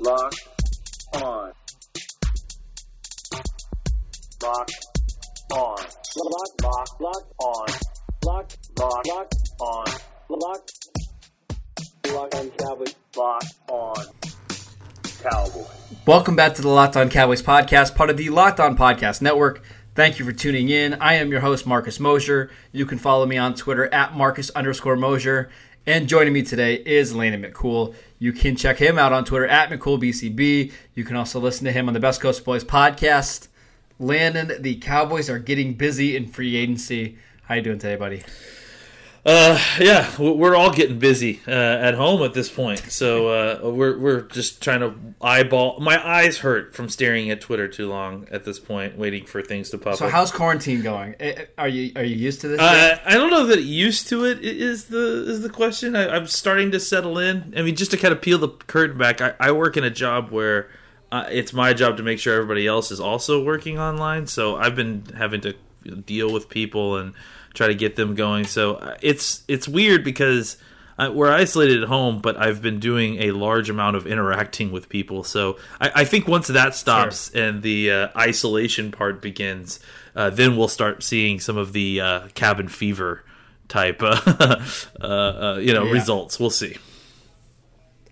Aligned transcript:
Lock 0.00 0.32
on. 1.14 1.52
Lock 4.40 4.68
on. 5.52 5.76
Lock, 6.16 6.62
lock, 6.62 7.00
lock 7.00 7.26
on. 7.40 7.66
Lock, 8.24 8.52
lock, 8.78 9.06
lock 9.06 9.32
on. 9.60 9.86
Lock, 10.28 10.68
lock 12.12 12.34
on 12.36 12.50
Cowboys. 12.50 12.94
Lock 13.16 13.42
on 13.68 14.06
Cowboys. 15.20 15.66
Welcome 16.06 16.36
back 16.36 16.54
to 16.54 16.62
the 16.62 16.68
Locked 16.68 16.96
On 16.96 17.10
Cowboys 17.10 17.42
podcast, 17.42 17.96
part 17.96 18.08
of 18.08 18.16
the 18.16 18.30
Locked 18.30 18.60
On 18.60 18.76
Podcast 18.76 19.20
Network. 19.20 19.64
Thank 19.96 20.20
you 20.20 20.24
for 20.24 20.30
tuning 20.30 20.68
in. 20.68 20.94
I 20.94 21.14
am 21.14 21.32
your 21.32 21.40
host, 21.40 21.66
Marcus 21.66 21.98
Mosher. 21.98 22.52
You 22.70 22.86
can 22.86 22.98
follow 22.98 23.26
me 23.26 23.36
on 23.36 23.54
Twitter 23.54 23.92
at 23.92 24.14
Marcus 24.14 24.48
underscore 24.50 24.94
Mosher. 24.94 25.50
And 25.86 26.08
joining 26.08 26.34
me 26.34 26.42
today 26.42 26.74
is 26.74 27.14
Landon 27.14 27.42
McCool. 27.42 27.94
You 28.18 28.32
can 28.32 28.56
check 28.56 28.76
him 28.78 28.98
out 28.98 29.12
on 29.12 29.24
Twitter 29.24 29.46
at 29.46 29.70
McCoolBCB. 29.70 30.72
You 30.94 31.04
can 31.04 31.16
also 31.16 31.40
listen 31.40 31.64
to 31.64 31.72
him 31.72 31.88
on 31.88 31.94
the 31.94 32.00
Best 32.00 32.20
Coast 32.20 32.44
Boys 32.44 32.62
podcast. 32.62 33.48
Landon, 33.98 34.52
the 34.60 34.76
Cowboys 34.76 35.30
are 35.30 35.38
getting 35.38 35.74
busy 35.74 36.14
in 36.14 36.26
free 36.26 36.56
agency. 36.56 37.16
How 37.44 37.54
you 37.54 37.62
doing 37.62 37.78
today, 37.78 37.96
buddy? 37.96 38.22
Uh, 39.28 39.60
yeah, 39.78 40.10
we're 40.18 40.56
all 40.56 40.72
getting 40.72 40.98
busy 40.98 41.38
uh, 41.46 41.50
at 41.50 41.92
home 41.94 42.22
at 42.22 42.32
this 42.32 42.48
point, 42.50 42.78
so 42.90 43.28
uh, 43.28 43.70
we're 43.70 43.98
we're 43.98 44.22
just 44.22 44.62
trying 44.62 44.80
to 44.80 44.94
eyeball. 45.20 45.78
My 45.80 46.02
eyes 46.02 46.38
hurt 46.38 46.74
from 46.74 46.88
staring 46.88 47.30
at 47.30 47.42
Twitter 47.42 47.68
too 47.68 47.90
long 47.90 48.26
at 48.30 48.44
this 48.44 48.58
point, 48.58 48.96
waiting 48.96 49.26
for 49.26 49.42
things 49.42 49.68
to 49.68 49.76
pop 49.76 49.96
So 49.96 50.06
up. 50.06 50.12
how's 50.12 50.32
quarantine 50.32 50.80
going? 50.80 51.14
Eh, 51.20 51.34
eh, 51.36 51.44
Are 51.58 51.68
you 51.68 51.92
are 51.96 52.04
you 52.04 52.16
used 52.16 52.40
to 52.40 52.48
this? 52.48 52.58
Uh. 52.58 52.98
I 53.04 53.14
don't 53.18 53.28
know 53.28 53.44
that 53.48 53.60
used 53.64 54.08
to 54.08 54.24
it 54.24 54.40
is 54.40 54.86
the 54.86 55.24
is 55.28 55.42
the 55.42 55.50
question. 55.50 55.94
I, 55.94 56.08
I'm 56.08 56.26
starting 56.26 56.70
to 56.70 56.80
settle 56.80 57.18
in. 57.18 57.52
I 57.54 57.60
mean, 57.60 57.76
just 57.76 57.90
to 57.90 57.98
kind 57.98 58.12
of 58.12 58.22
peel 58.22 58.38
the 58.38 58.48
curtain 58.48 58.96
back, 58.96 59.20
I, 59.20 59.34
I 59.38 59.52
work 59.52 59.76
in 59.76 59.84
a 59.84 59.90
job 59.90 60.30
where 60.30 60.70
uh, 61.12 61.26
it's 61.30 61.52
my 61.52 61.74
job 61.74 61.98
to 61.98 62.02
make 62.02 62.18
sure 62.18 62.32
everybody 62.34 62.66
else 62.66 62.90
is 62.90 62.98
also 62.98 63.44
working 63.44 63.78
online. 63.78 64.26
So 64.26 64.56
I've 64.56 64.74
been 64.74 65.04
having 65.18 65.42
to 65.42 65.54
deal 66.06 66.32
with 66.32 66.48
people 66.48 66.96
and 66.96 67.12
try 67.54 67.66
to 67.68 67.74
get 67.74 67.96
them 67.96 68.14
going. 68.14 68.44
So 68.44 68.74
uh, 68.76 68.96
it's 69.02 69.42
it's 69.48 69.66
weird 69.68 70.04
because 70.04 70.56
uh, 70.98 71.10
we're 71.14 71.30
isolated 71.32 71.82
at 71.82 71.88
home, 71.88 72.18
but 72.20 72.36
I've 72.36 72.60
been 72.60 72.80
doing 72.80 73.22
a 73.22 73.30
large 73.32 73.70
amount 73.70 73.96
of 73.96 74.06
interacting 74.06 74.72
with 74.72 74.88
people. 74.88 75.22
So 75.24 75.58
I, 75.80 75.90
I 75.96 76.04
think 76.04 76.26
once 76.26 76.48
that 76.48 76.74
stops 76.74 77.30
and 77.30 77.62
the 77.62 77.90
uh, 77.90 78.08
isolation 78.16 78.90
part 78.90 79.22
begins, 79.22 79.78
uh, 80.16 80.30
then 80.30 80.56
we'll 80.56 80.66
start 80.68 81.02
seeing 81.02 81.38
some 81.40 81.56
of 81.56 81.72
the 81.72 82.00
uh, 82.00 82.28
cabin 82.34 82.66
fever 82.68 83.24
type, 83.68 84.02
uh, 84.02 84.18
uh, 85.00 85.04
uh, 85.04 85.58
you 85.62 85.72
know, 85.72 85.84
Yeah. 85.84 85.92
results. 85.92 86.40
We'll 86.40 86.50
see. 86.50 86.76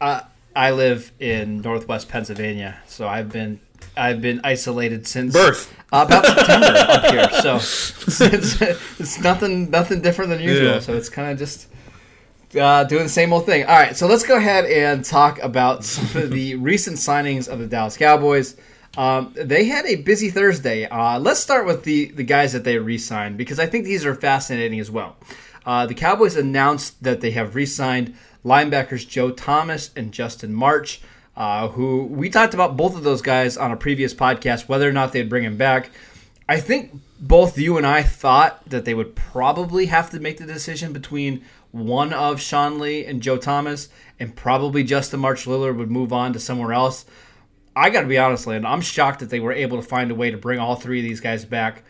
uh, 0.00 0.20
I 0.54 0.70
live 0.70 1.12
in 1.20 1.60
Northwest 1.60 2.08
Pennsylvania, 2.08 2.78
so 2.86 3.06
I've 3.06 3.30
been 3.30 3.60
I've 3.96 4.20
been 4.22 4.40
isolated 4.44 5.06
since 5.06 5.32
Birth. 5.34 5.74
Uh, 5.92 6.04
about 6.06 6.26
September 6.38 6.74
up 6.76 7.04
here. 7.06 7.28
So 7.42 7.56
it's, 8.24 8.60
it's 9.00 9.20
nothing 9.20 9.70
nothing 9.70 10.00
different 10.00 10.30
than 10.30 10.40
usual. 10.40 10.72
Yeah. 10.72 10.78
So 10.80 10.94
it's 10.94 11.08
kind 11.08 11.30
of 11.30 11.38
just 11.38 11.68
uh, 12.58 12.84
doing 12.84 13.04
the 13.04 13.08
same 13.08 13.32
old 13.32 13.46
thing. 13.46 13.64
All 13.64 13.76
right, 13.76 13.96
so 13.96 14.06
let's 14.06 14.24
go 14.24 14.36
ahead 14.36 14.64
and 14.66 15.04
talk 15.04 15.38
about 15.42 15.84
some 15.84 16.22
of 16.22 16.30
the 16.30 16.54
recent 16.56 16.96
signings 16.96 17.48
of 17.48 17.58
the 17.58 17.66
Dallas 17.66 17.96
Cowboys. 17.96 18.56
Um, 18.96 19.34
they 19.36 19.64
had 19.66 19.84
a 19.84 19.96
busy 19.96 20.30
Thursday. 20.30 20.86
Uh, 20.86 21.18
let's 21.18 21.40
start 21.40 21.66
with 21.66 21.84
the 21.84 22.06
the 22.12 22.24
guys 22.24 22.52
that 22.52 22.64
they 22.64 22.78
re-signed 22.78 23.36
because 23.36 23.58
I 23.58 23.66
think 23.66 23.84
these 23.84 24.06
are 24.06 24.14
fascinating 24.14 24.80
as 24.80 24.90
well. 24.90 25.16
Uh, 25.64 25.84
the 25.84 25.94
Cowboys 25.94 26.36
announced 26.36 27.02
that 27.02 27.20
they 27.20 27.32
have 27.32 27.54
re-signed 27.54 28.14
linebackers 28.44 29.06
Joe 29.06 29.32
Thomas 29.32 29.90
and 29.96 30.12
Justin 30.12 30.54
March, 30.54 31.00
uh, 31.36 31.68
who 31.68 32.04
we 32.04 32.30
talked 32.30 32.54
about 32.54 32.76
both 32.76 32.96
of 32.96 33.02
those 33.04 33.22
guys 33.22 33.56
on 33.56 33.70
a 33.70 33.76
previous 33.76 34.14
podcast, 34.14 34.68
whether 34.68 34.88
or 34.88 34.92
not 34.92 35.12
they'd 35.12 35.28
bring 35.28 35.44
him 35.44 35.56
back. 35.56 35.90
I 36.48 36.60
think 36.60 36.92
both 37.20 37.58
you 37.58 37.76
and 37.76 37.86
I 37.86 38.02
thought 38.02 38.68
that 38.70 38.84
they 38.84 38.94
would 38.94 39.14
probably 39.14 39.86
have 39.86 40.10
to 40.10 40.20
make 40.20 40.38
the 40.38 40.46
decision 40.46 40.92
between 40.92 41.44
one 41.72 42.12
of 42.12 42.40
Sean 42.40 42.78
Lee 42.78 43.04
and 43.04 43.20
Joe 43.20 43.36
Thomas, 43.36 43.88
and 44.18 44.34
probably 44.34 44.82
Justin 44.82 45.20
March 45.20 45.44
Lillard 45.44 45.76
would 45.76 45.90
move 45.90 46.12
on 46.12 46.32
to 46.32 46.40
somewhere 46.40 46.72
else. 46.72 47.04
I 47.74 47.90
got 47.90 48.00
to 48.00 48.06
be 48.06 48.16
honest, 48.16 48.46
Landon, 48.46 48.70
I'm 48.70 48.80
shocked 48.80 49.20
that 49.20 49.28
they 49.28 49.40
were 49.40 49.52
able 49.52 49.76
to 49.76 49.86
find 49.86 50.10
a 50.10 50.14
way 50.14 50.30
to 50.30 50.38
bring 50.38 50.58
all 50.58 50.76
three 50.76 51.00
of 51.00 51.04
these 51.04 51.20
guys 51.20 51.44
back. 51.44 51.82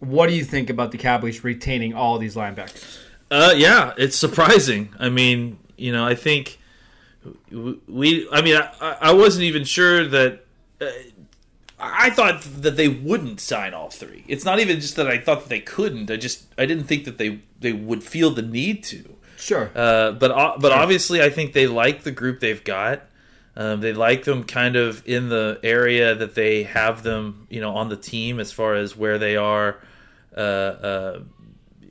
What 0.00 0.28
do 0.28 0.34
you 0.34 0.44
think 0.44 0.70
about 0.70 0.90
the 0.90 0.98
Cowboys 0.98 1.44
retaining 1.44 1.94
all 1.94 2.18
these 2.18 2.34
linebackers? 2.34 2.98
Uh, 3.30 3.54
yeah, 3.56 3.94
it's 3.96 4.16
surprising. 4.16 4.92
I 4.98 5.08
mean, 5.10 5.58
you 5.76 5.92
know, 5.92 6.04
I 6.04 6.16
think 6.16 6.58
we. 7.50 8.28
I 8.30 8.42
mean, 8.42 8.56
I, 8.80 8.96
I 9.00 9.12
wasn't 9.12 9.44
even 9.44 9.64
sure 9.64 10.06
that. 10.06 10.44
Uh, 10.80 10.86
I 11.80 12.10
thought 12.10 12.42
that 12.42 12.76
they 12.76 12.88
wouldn't 12.88 13.38
sign 13.40 13.72
all 13.72 13.88
three. 13.88 14.24
It's 14.26 14.44
not 14.44 14.58
even 14.58 14.80
just 14.80 14.96
that 14.96 15.06
I 15.06 15.18
thought 15.18 15.42
that 15.42 15.48
they 15.48 15.60
couldn't. 15.60 16.10
I 16.10 16.16
just 16.16 16.44
I 16.58 16.66
didn't 16.66 16.84
think 16.84 17.04
that 17.04 17.18
they 17.18 17.40
they 17.60 17.72
would 17.72 18.02
feel 18.02 18.30
the 18.30 18.42
need 18.42 18.82
to. 18.84 19.14
Sure. 19.36 19.70
Uh, 19.74 20.10
but 20.12 20.32
o- 20.32 20.56
but 20.58 20.72
obviously, 20.72 21.22
I 21.22 21.30
think 21.30 21.52
they 21.52 21.68
like 21.68 22.02
the 22.02 22.10
group 22.10 22.40
they've 22.40 22.62
got. 22.64 23.02
Um, 23.56 23.80
they 23.80 23.92
like 23.92 24.24
them 24.24 24.44
kind 24.44 24.76
of 24.76 25.06
in 25.06 25.28
the 25.28 25.58
area 25.64 26.14
that 26.14 26.34
they 26.36 26.62
have 26.64 27.02
them, 27.02 27.46
you 27.50 27.60
know, 27.60 27.74
on 27.76 27.88
the 27.88 27.96
team 27.96 28.38
as 28.38 28.52
far 28.52 28.74
as 28.74 28.96
where 28.96 29.18
they 29.18 29.36
are, 29.36 29.78
uh, 30.36 30.40
uh, 30.40 31.20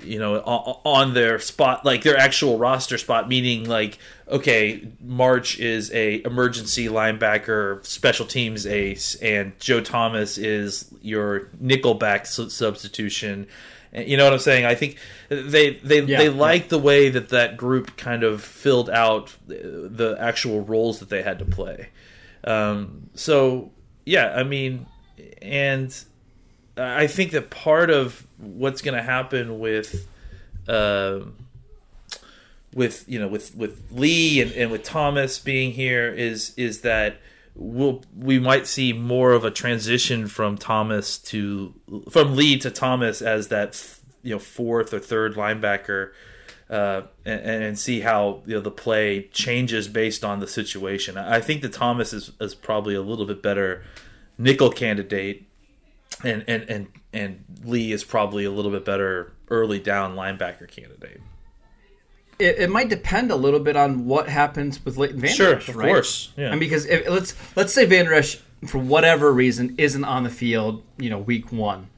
you 0.04 0.20
know, 0.20 0.40
on, 0.42 1.14
their 1.14 1.40
spot, 1.40 1.86
like 1.86 2.04
their 2.04 2.18
actual 2.18 2.58
roster 2.58 2.98
spot. 2.98 3.28
Meaning, 3.28 3.68
like, 3.68 3.98
okay, 4.28 4.88
March 5.02 5.60
is 5.60 5.92
a 5.92 6.22
emergency 6.24 6.88
linebacker, 6.88 7.86
special 7.86 8.26
teams 8.26 8.66
ace, 8.66 9.16
and 9.16 9.58
Joe 9.60 9.82
Thomas 9.82 10.38
is 10.38 10.94
your 11.02 11.50
nickelback 11.62 12.28
su- 12.28 12.50
substitution. 12.50 13.48
You 13.94 14.18
know 14.18 14.26
what 14.26 14.34
I'm 14.34 14.40
saying? 14.40 14.66
I 14.66 14.76
think 14.76 14.98
they 15.30 15.72
they 15.76 16.02
Yeah, 16.02 16.18
they 16.18 16.30
yeah. 16.30 16.36
like 16.36 16.70
the 16.70 16.78
way 16.78 17.10
that 17.10 17.30
that 17.30 17.58
group 17.58 17.98
kind 17.98 18.24
of 18.24 18.44
filled 18.44 18.90
out 18.90 19.36
the 19.48 19.90
the 19.92 20.18
actual 20.20 20.62
roles 20.62 21.00
that 21.00 21.10
they 21.10 21.24
had 21.24 21.40
to 21.40 21.46
play. 21.46 21.90
Um, 22.44 23.10
so 23.14 23.72
yeah, 24.06 24.34
I 24.36 24.44
mean, 24.44 24.86
and 25.42 25.94
I 26.78 27.08
think 27.08 27.32
that 27.32 27.50
part 27.50 27.90
of 27.90 28.28
what's 28.38 28.82
going 28.82 28.96
to 28.96 29.04
happen 29.04 29.60
with, 29.60 30.08
uh, 30.68 31.22
with 32.74 33.06
you 33.08 33.20
know 33.20 33.28
with 33.28 33.56
with 33.56 33.84
Lee 33.92 34.42
and, 34.42 34.52
and 34.52 34.72
with 34.72 34.84
Thomas 34.84 35.40
being 35.40 35.72
here 35.72 36.14
is 36.14 36.54
is 36.58 36.82
that 36.82 37.18
we'll 37.56 38.04
we 38.16 38.40
might 38.40 38.68
see 38.68 38.94
more 38.94 39.32
of 39.32 39.44
a 39.44 39.52
transition 39.52 40.28
from 40.28 40.58
Thomas 40.58 41.18
to 41.18 41.74
from 42.10 42.36
Lee 42.36 42.58
to 42.60 42.70
Thomas 42.70 43.22
as 43.22 43.48
that 43.48 43.82
you 44.22 44.36
know 44.36 44.40
fourth 44.40 44.94
or 44.94 45.00
third 45.00 45.36
linebacker. 45.36 46.12
Uh, 46.70 47.04
and, 47.24 47.64
and 47.64 47.80
see 47.80 48.02
how 48.02 48.42
you 48.46 48.54
know 48.54 48.60
the 48.60 48.70
play 48.70 49.30
changes 49.32 49.88
based 49.88 50.26
on 50.26 50.42
the 50.42 50.48
situation. 50.48 51.18
I 51.18 51.40
think 51.40 51.62
that 51.62 51.72
Thomas 51.72 52.12
is, 52.12 52.34
is 52.42 52.56
probably 52.56 52.94
a 52.94 53.02
little 53.02 53.26
bit 53.26 53.42
better 53.42 53.84
nickel 54.38 54.70
candidate 54.70 55.48
and 56.24 56.44
and 56.48 56.70
and 56.70 56.88
and 57.14 57.44
Lee 57.64 57.92
is 57.92 58.04
probably 58.04 58.46
a 58.46 58.52
little 58.52 58.72
bit 58.72 58.86
better 58.86 59.32
early 59.50 59.80
down 59.80 60.16
linebacker 60.16 60.68
candidate. 60.68 61.22
It, 62.40 62.60
it 62.60 62.70
might 62.70 62.90
depend 62.90 63.32
a 63.32 63.36
little 63.36 63.60
bit 63.60 63.76
on 63.76 64.06
what 64.06 64.30
happens 64.30 64.84
with 64.86 64.98
Leighton 64.98 65.20
Van 65.20 65.32
Der 65.32 65.36
Sure, 65.36 65.56
Esch, 65.56 65.70
of 65.70 65.76
right? 65.76 65.88
course, 65.88 66.32
yeah. 66.38 66.52
Mean, 66.52 66.60
because 66.60 66.86
if, 66.86 67.08
let's 67.10 67.34
let's 67.56 67.74
say 67.74 67.86
Van 67.86 68.06
Der 68.06 68.14
Esch, 68.14 68.38
for 68.66 68.78
whatever 68.78 69.32
reason, 69.32 69.76
isn't 69.78 70.04
on 70.04 70.24
the 70.24 70.30
field, 70.30 70.84
you 70.98 71.10
know, 71.10 71.18
week 71.18 71.52
one. 71.52 71.90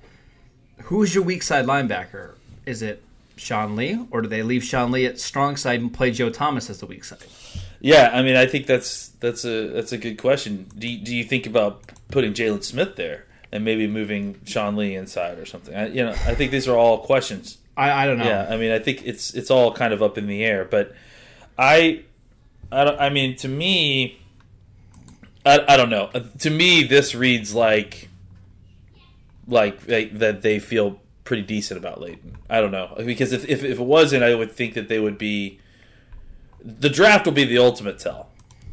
Who's 0.83 1.13
your 1.13 1.23
weak 1.23 1.43
side 1.43 1.65
linebacker? 1.65 2.35
Is 2.65 2.81
it 2.81 3.03
Sean 3.35 3.75
Lee, 3.75 4.05
or 4.11 4.21
do 4.21 4.29
they 4.29 4.43
leave 4.43 4.63
Sean 4.63 4.91
Lee 4.91 5.05
at 5.05 5.19
strong 5.19 5.57
side 5.57 5.81
and 5.81 5.93
play 5.93 6.11
Joe 6.11 6.29
Thomas 6.29 6.69
as 6.69 6.79
the 6.79 6.85
weak 6.85 7.03
side? 7.03 7.25
Yeah, 7.81 8.09
I 8.13 8.21
mean, 8.21 8.35
I 8.35 8.45
think 8.45 8.65
that's 8.65 9.09
that's 9.19 9.43
a 9.45 9.67
that's 9.67 9.91
a 9.91 9.97
good 9.97 10.17
question. 10.17 10.67
Do 10.77 10.87
you, 10.87 11.03
do 11.03 11.15
you 11.15 11.23
think 11.23 11.47
about 11.47 11.81
putting 12.11 12.33
Jalen 12.33 12.63
Smith 12.63 12.95
there 12.95 13.25
and 13.51 13.65
maybe 13.65 13.87
moving 13.87 14.39
Sean 14.45 14.75
Lee 14.75 14.95
inside 14.95 15.39
or 15.39 15.45
something? 15.45 15.75
I, 15.75 15.87
you 15.87 16.03
know, 16.03 16.11
I 16.11 16.35
think 16.35 16.51
these 16.51 16.67
are 16.67 16.77
all 16.77 16.99
questions. 16.99 17.57
I, 17.75 18.03
I 18.03 18.05
don't 18.05 18.17
know. 18.17 18.25
Yeah, 18.25 18.47
I 18.49 18.57
mean, 18.57 18.71
I 18.71 18.79
think 18.79 19.03
it's 19.05 19.33
it's 19.33 19.49
all 19.49 19.73
kind 19.73 19.93
of 19.93 20.03
up 20.03 20.17
in 20.17 20.27
the 20.27 20.43
air, 20.43 20.65
but 20.65 20.93
I, 21.57 22.03
I 22.71 22.83
don't. 22.83 22.99
I 22.99 23.09
mean, 23.09 23.35
to 23.37 23.47
me, 23.47 24.19
I, 25.45 25.63
I 25.67 25.77
don't 25.77 25.89
know. 25.89 26.09
To 26.39 26.49
me, 26.49 26.83
this 26.83 27.15
reads 27.15 27.53
like, 27.53 28.09
like 29.47 29.81
they, 29.85 30.05
that 30.05 30.41
they 30.41 30.59
feel 30.59 30.99
pretty 31.23 31.43
decent 31.43 31.77
about 31.77 32.01
Leighton. 32.01 32.37
I 32.49 32.59
don't 32.59 32.71
know 32.71 32.95
because 33.05 33.31
if, 33.31 33.47
if 33.47 33.63
if 33.63 33.79
it 33.79 33.85
wasn't, 33.85 34.23
I 34.23 34.35
would 34.35 34.51
think 34.51 34.73
that 34.73 34.89
they 34.89 34.99
would 34.99 35.17
be. 35.17 35.59
The 36.61 36.89
draft 36.89 37.25
will 37.25 37.33
be 37.33 37.45
the 37.45 37.59
ultimate 37.59 37.99
tell, 37.99 38.28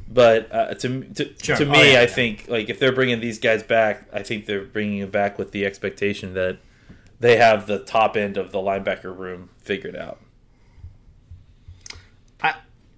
but 0.08 0.52
uh, 0.54 0.74
to 0.74 1.02
to, 1.14 1.34
Sure. 1.42 1.56
to 1.56 1.64
Oh, 1.66 1.70
me, 1.70 1.92
yeah, 1.92 1.98
I 1.98 2.02
yeah. 2.02 2.06
think 2.06 2.46
like 2.48 2.68
if 2.70 2.78
they're 2.78 2.92
bringing 2.92 3.20
these 3.20 3.38
guys 3.38 3.62
back, 3.62 4.08
I 4.12 4.22
think 4.22 4.46
they're 4.46 4.64
bringing 4.64 5.00
them 5.00 5.10
back 5.10 5.38
with 5.38 5.52
the 5.52 5.64
expectation 5.66 6.34
that 6.34 6.58
they 7.20 7.36
have 7.36 7.66
the 7.66 7.78
top 7.78 8.16
end 8.16 8.36
of 8.36 8.52
the 8.52 8.58
linebacker 8.58 9.16
room 9.16 9.48
figured 9.58 9.96
out. 9.96 10.20
I 12.42 12.54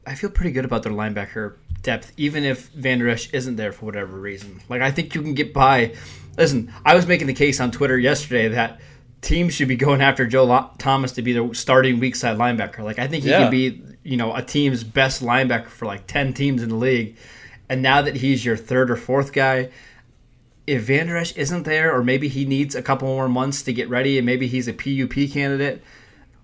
I 0.07 0.15
feel 0.15 0.31
pretty 0.31 0.53
good 0.53 0.65
about 0.65 0.83
their 0.83 0.93
linebacker 0.93 1.55
depth, 1.83 2.13
even 2.17 2.45
if 2.45 2.69
Van 2.71 2.99
Der 2.99 3.09
Esch 3.09 3.33
isn't 3.33 3.57
there 3.57 3.73
for 3.73 3.87
whatever 3.87 4.19
reason. 4.19 4.61
Like 4.69 4.83
I 4.83 4.91
think 4.91 5.15
you 5.15 5.23
can 5.23 5.35
get 5.35 5.53
by. 5.55 5.95
Listen, 6.37 6.73
I 6.85 6.95
was 6.95 7.07
making 7.07 7.27
the 7.27 7.35
case 7.35 7.61
on 7.61 7.71
Twitter 7.71 7.99
yesterday 7.99 8.49
that 8.49 8.81
teams 9.21 9.53
should 9.55 9.67
be 9.69 9.77
going 9.77 10.01
after 10.01 10.25
Joe 10.27 10.71
Thomas 10.79 11.13
to 11.13 11.23
be 11.23 11.33
the 11.33 11.51
starting 11.53 11.99
weak 11.99 12.15
side 12.15 12.39
linebacker. 12.39 12.81
Like 12.81 12.99
I 12.99 13.09
think 13.09 13.25
he 13.25 13.31
Yeah. 13.31 13.43
can 13.43 13.51
be, 13.51 13.83
you 14.09 14.17
know, 14.17 14.35
a 14.35 14.43
team's 14.43 14.85
best 14.85 15.23
linebacker 15.23 15.69
for 15.69 15.85
like 15.85 16.07
ten 16.07 16.33
teams 16.33 16.63
in 16.63 16.71
the 16.71 16.75
league. 16.75 17.17
And 17.69 17.83
now 17.83 18.01
that 18.01 18.17
he's 18.17 18.45
your 18.45 18.57
third 18.57 18.91
or 18.91 18.97
fourth 18.97 19.35
guy, 19.35 19.69
if 20.67 20.85
Van 20.85 21.07
Der 21.07 21.17
Esch 21.17 21.37
isn't 21.37 21.65
there, 21.65 21.95
or 21.95 22.03
maybe 22.03 22.29
he 22.29 22.47
needs 22.47 22.75
a 22.75 22.83
couple 22.83 23.09
more 23.09 23.29
months 23.29 23.63
to 23.63 23.73
get 23.73 23.89
ready, 23.91 24.17
and 24.17 24.25
maybe 24.25 24.47
he's 24.47 24.67
a 24.67 24.73
PUP 24.73 25.31
candidate, 25.31 25.83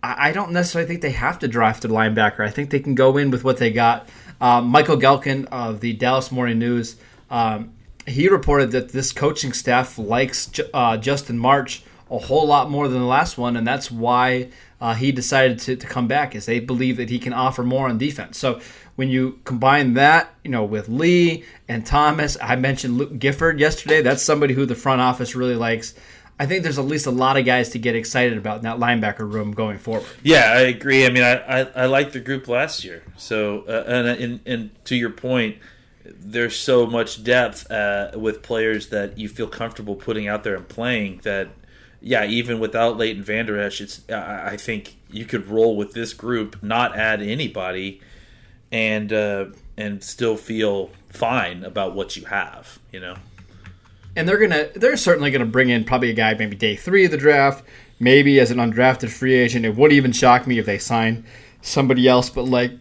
I, 0.03 0.29
I 0.29 0.33
don't 0.33 0.53
necessarily 0.53 0.87
think 0.87 1.01
they 1.01 1.13
have 1.13 1.39
to 1.39 1.49
draft 1.49 1.85
a 1.87 1.89
linebacker. 1.89 2.41
I 2.41 2.51
think 2.51 2.69
they 2.69 2.81
can 2.81 2.95
go 2.95 3.17
in 3.17 3.31
with 3.31 3.45
what 3.45 3.57
they 3.57 3.71
got. 3.71 4.09
Um, 4.41 4.67
Michael 4.67 4.99
Gehlken 4.99 5.47
of 5.47 5.81
the 5.81 5.95
Dallas 5.95 6.31
Morning 6.31 6.59
News, 6.59 6.97
um, 7.31 7.73
he 8.07 8.29
reported 8.29 8.73
that 8.73 8.91
this 8.91 9.13
coaching 9.13 9.55
staff 9.55 9.97
likes 9.97 10.51
uh, 10.75 10.99
Justin 10.99 11.39
March 11.39 11.83
a 12.11 12.19
whole 12.19 12.47
lot 12.47 12.71
more 12.71 12.87
than 12.89 13.01
the 13.01 13.07
last 13.07 13.39
one, 13.39 13.57
and 13.57 13.67
that's 13.67 13.91
why 13.91 14.51
uh, 14.85 14.93
he 14.93 15.11
decided 15.13 15.59
to, 15.59 15.75
to 15.77 15.87
come 15.87 16.07
back, 16.07 16.35
is 16.35 16.45
they 16.45 16.61
believe 16.61 16.99
that 16.99 17.09
he 17.09 17.19
can 17.19 17.33
offer 17.33 17.63
more 17.63 17.89
on 17.89 17.97
defense. 17.97 18.37
So 18.37 18.61
when 18.97 19.09
you 19.09 19.41
combine 19.45 19.95
that, 19.95 20.35
you 20.45 20.51
know, 20.51 20.63
with 20.63 20.91
Lee 20.91 21.45
and 21.67 21.87
Thomas, 21.87 22.37
I 22.43 22.57
mentioned 22.57 22.99
Luke 22.99 23.19
Gifford 23.19 23.59
yesterday. 23.59 24.03
That's 24.03 24.23
somebody 24.23 24.53
who 24.53 24.67
the 24.67 24.75
front 24.75 25.01
office 25.01 25.35
really 25.35 25.55
likes. 25.55 25.95
I 26.39 26.45
think 26.45 26.65
there's 26.65 26.79
at 26.79 26.85
least 26.85 27.07
a 27.07 27.11
lot 27.11 27.39
of 27.39 27.47
guys 27.47 27.71
to 27.71 27.79
get 27.79 27.97
excited 27.97 28.37
about 28.37 28.59
in 28.59 28.65
that 28.65 28.79
linebacker 28.79 29.21
room 29.21 29.53
going 29.53 29.79
forward. 29.79 30.07
Yeah, 30.23 30.53
I 30.53 30.61
agree. 30.77 31.07
I 31.07 31.09
mean, 31.09 31.23
I, 31.23 31.61
I, 31.61 31.61
I 31.85 31.87
liked 31.87 32.13
the 32.13 32.21
group 32.21 32.47
last 32.47 32.85
year. 32.85 33.05
So, 33.17 33.65
uh, 33.67 33.85
and, 33.87 34.07
and 34.07 34.41
and 34.45 34.85
to 34.85 34.97
your 34.97 35.11
point, 35.11 35.57
there's 36.05 36.57
so 36.59 36.87
much 36.87 37.25
depth 37.25 37.71
uh, 37.71 38.11
with 38.17 38.43
players 38.43 38.89
that 38.89 39.17
you 39.17 39.31
feel 39.31 39.49
comfortable 39.49 39.95
putting 39.95 40.29
out 40.29 40.45
there 40.45 40.57
and 40.57 40.69
playing. 40.69 41.21
That, 41.23 41.49
yeah, 42.07 42.27
even 42.27 42.61
without 42.61 42.99
Leighton 42.99 43.23
Vander 43.23 43.59
Esch, 43.59 43.81
it's 43.81 44.03
I 44.11 44.51
I 44.53 44.57
think 44.59 44.97
you 45.11 45.25
could 45.25 45.49
roll 45.49 45.75
with 45.75 45.95
this 45.95 46.13
group, 46.13 46.63
not 46.63 46.95
add 46.97 47.23
anybody, 47.23 48.03
and 48.71 49.11
uh, 49.11 49.47
and 49.79 50.05
still 50.05 50.37
feel 50.37 50.91
fine 51.09 51.65
about 51.65 51.95
what 51.95 52.15
you 52.15 52.27
have. 52.27 52.79
You 52.93 53.01
know. 53.01 53.17
and 54.17 54.29
they're 54.29 54.39
gonna 54.39 54.69
they're 54.75 54.99
certainly 54.99 55.31
gonna 55.31 55.47
bring 55.47 55.71
in 55.71 55.85
probably 55.85 56.11
a 56.11 56.15
guy 56.15 56.35
maybe 56.35 56.57
day 56.57 56.77
three 56.77 57.07
of 57.07 57.11
the 57.11 57.17
draft, 57.17 57.65
maybe 57.99 58.39
as 58.39 58.51
an 58.51 58.59
undrafted 58.59 59.09
free 59.11 59.35
agent. 59.35 59.65
It 59.65 59.75
wouldn't 59.75 59.97
even 59.97 60.13
shock 60.13 60.47
me 60.47 60.59
if 60.59 60.67
they 60.67 60.79
sign 60.79 61.25
somebody 61.63 62.07
else, 62.07 62.29
but 62.29 62.43
like 62.45 62.73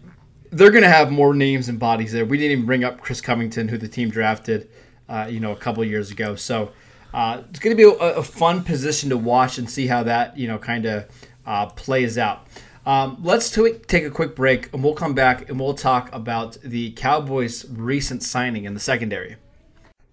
they're 0.52 0.70
gonna 0.70 0.86
have 0.88 1.10
more 1.10 1.34
names 1.34 1.70
and 1.70 1.78
bodies 1.78 2.12
there. 2.12 2.26
We 2.26 2.36
didn't 2.36 2.52
even 2.52 2.66
bring 2.66 2.84
up 2.84 3.00
Chris 3.00 3.22
Covington, 3.22 3.68
who 3.68 3.78
the 3.78 3.88
team 3.88 4.10
drafted, 4.10 4.68
uh, 5.08 5.28
you 5.30 5.40
know, 5.40 5.52
a 5.52 5.56
couple 5.56 5.82
years 5.82 6.10
ago. 6.10 6.36
So 6.36 6.72
uh, 7.14 7.42
it's 7.48 7.60
gonna 7.60 7.76
be 7.76 7.84
a, 7.84 7.90
a 7.90 8.22
fun 8.24 8.64
position 8.64 9.10
to 9.10 9.16
watch 9.16 9.58
and 9.58 9.70
see 9.70 9.86
how 9.86 10.02
that 10.02 10.36
you 10.36 10.48
know 10.48 10.58
kind 10.58 10.84
of 10.84 11.06
uh, 11.46 11.66
plays 11.66 12.18
out. 12.18 12.46
Um, 12.84 13.18
let's 13.22 13.50
to- 13.52 13.80
take 13.86 14.04
a 14.04 14.10
quick 14.10 14.34
break, 14.34 14.72
and 14.74 14.82
we'll 14.82 14.94
come 14.94 15.14
back 15.14 15.48
and 15.48 15.58
we'll 15.58 15.74
talk 15.74 16.12
about 16.12 16.58
the 16.62 16.90
Cowboys' 16.90 17.64
recent 17.70 18.22
signing 18.22 18.64
in 18.64 18.74
the 18.74 18.80
secondary. 18.80 19.36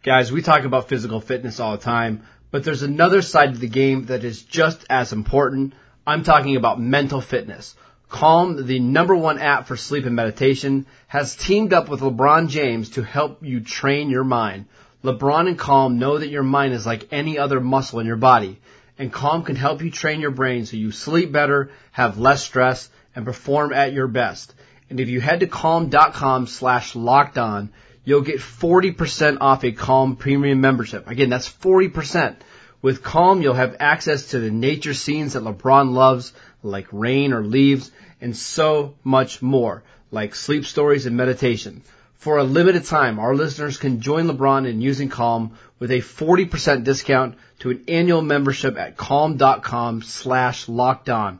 Guys, 0.03 0.31
we 0.31 0.41
talk 0.41 0.63
about 0.63 0.87
physical 0.87 1.19
fitness 1.19 1.59
all 1.59 1.71
the 1.71 1.83
time, 1.83 2.23
but 2.51 2.63
there's 2.63 2.83
another 2.83 3.21
side 3.21 3.49
of 3.49 3.59
the 3.59 3.67
game 3.67 4.05
that 4.05 4.23
is 4.23 4.43
just 4.43 4.85
as 4.89 5.11
important. 5.11 5.73
I'm 6.05 6.23
talking 6.23 6.55
about 6.55 6.79
mental 6.79 7.19
fitness. 7.19 7.75
Calm, 8.09 8.65
the 8.67 8.79
number 8.79 9.15
one 9.15 9.39
app 9.39 9.67
for 9.67 9.77
sleep 9.77 10.05
and 10.05 10.15
meditation, 10.15 10.85
has 11.07 11.35
teamed 11.35 11.73
up 11.73 11.89
with 11.89 12.01
LeBron 12.01 12.49
James 12.49 12.91
to 12.91 13.03
help 13.03 13.43
you 13.43 13.59
train 13.59 14.09
your 14.09 14.23
mind. 14.23 14.65
LeBron 15.03 15.47
and 15.47 15.57
Calm 15.57 15.97
know 15.97 16.19
that 16.19 16.29
your 16.29 16.43
mind 16.43 16.73
is 16.73 16.85
like 16.85 17.07
any 17.11 17.39
other 17.39 17.59
muscle 17.59 17.99
in 17.99 18.05
your 18.05 18.17
body, 18.17 18.59
and 18.99 19.11
Calm 19.11 19.43
can 19.43 19.55
help 19.55 19.81
you 19.81 19.89
train 19.89 20.21
your 20.21 20.31
brain 20.31 20.65
so 20.65 20.77
you 20.77 20.91
sleep 20.91 21.31
better, 21.31 21.71
have 21.91 22.19
less 22.19 22.43
stress, 22.43 22.89
and 23.15 23.25
perform 23.25 23.73
at 23.73 23.93
your 23.93 24.07
best. 24.07 24.53
And 24.91 24.99
if 24.99 25.09
you 25.09 25.19
head 25.19 25.39
to 25.39 25.47
calm.com 25.47 26.45
slash 26.45 26.95
locked 26.95 27.39
on, 27.39 27.71
you'll 28.03 28.21
get 28.21 28.39
40% 28.39 29.37
off 29.41 29.63
a 29.63 29.71
Calm 29.71 30.17
premium 30.17 30.61
membership. 30.61 31.07
Again, 31.07 31.29
that's 31.29 31.49
40%. 31.49 32.35
With 32.83 33.01
Calm, 33.01 33.41
you'll 33.41 33.53
have 33.53 33.77
access 33.79 34.31
to 34.31 34.39
the 34.39 34.51
nature 34.51 34.93
scenes 34.93 35.33
that 35.33 35.43
LeBron 35.43 35.93
loves, 35.93 36.33
like 36.61 36.87
rain 36.91 37.33
or 37.33 37.43
leaves, 37.43 37.91
and 38.19 38.37
so 38.37 38.95
much 39.03 39.41
more, 39.41 39.81
like 40.11 40.35
sleep 40.35 40.65
stories 40.65 41.05
and 41.07 41.17
meditation. 41.17 41.81
For 42.21 42.37
a 42.37 42.43
limited 42.43 42.85
time, 42.85 43.17
our 43.17 43.33
listeners 43.33 43.77
can 43.77 43.99
join 43.99 44.27
LeBron 44.27 44.69
in 44.69 44.79
using 44.79 45.09
Calm 45.09 45.57
with 45.79 45.89
a 45.89 46.01
40% 46.01 46.83
discount 46.83 47.35
to 47.61 47.71
an 47.71 47.83
annual 47.87 48.21
membership 48.21 48.77
at 48.77 48.95
calm.com 48.95 50.03
slash 50.03 50.69
locked 50.69 51.09
on. 51.09 51.39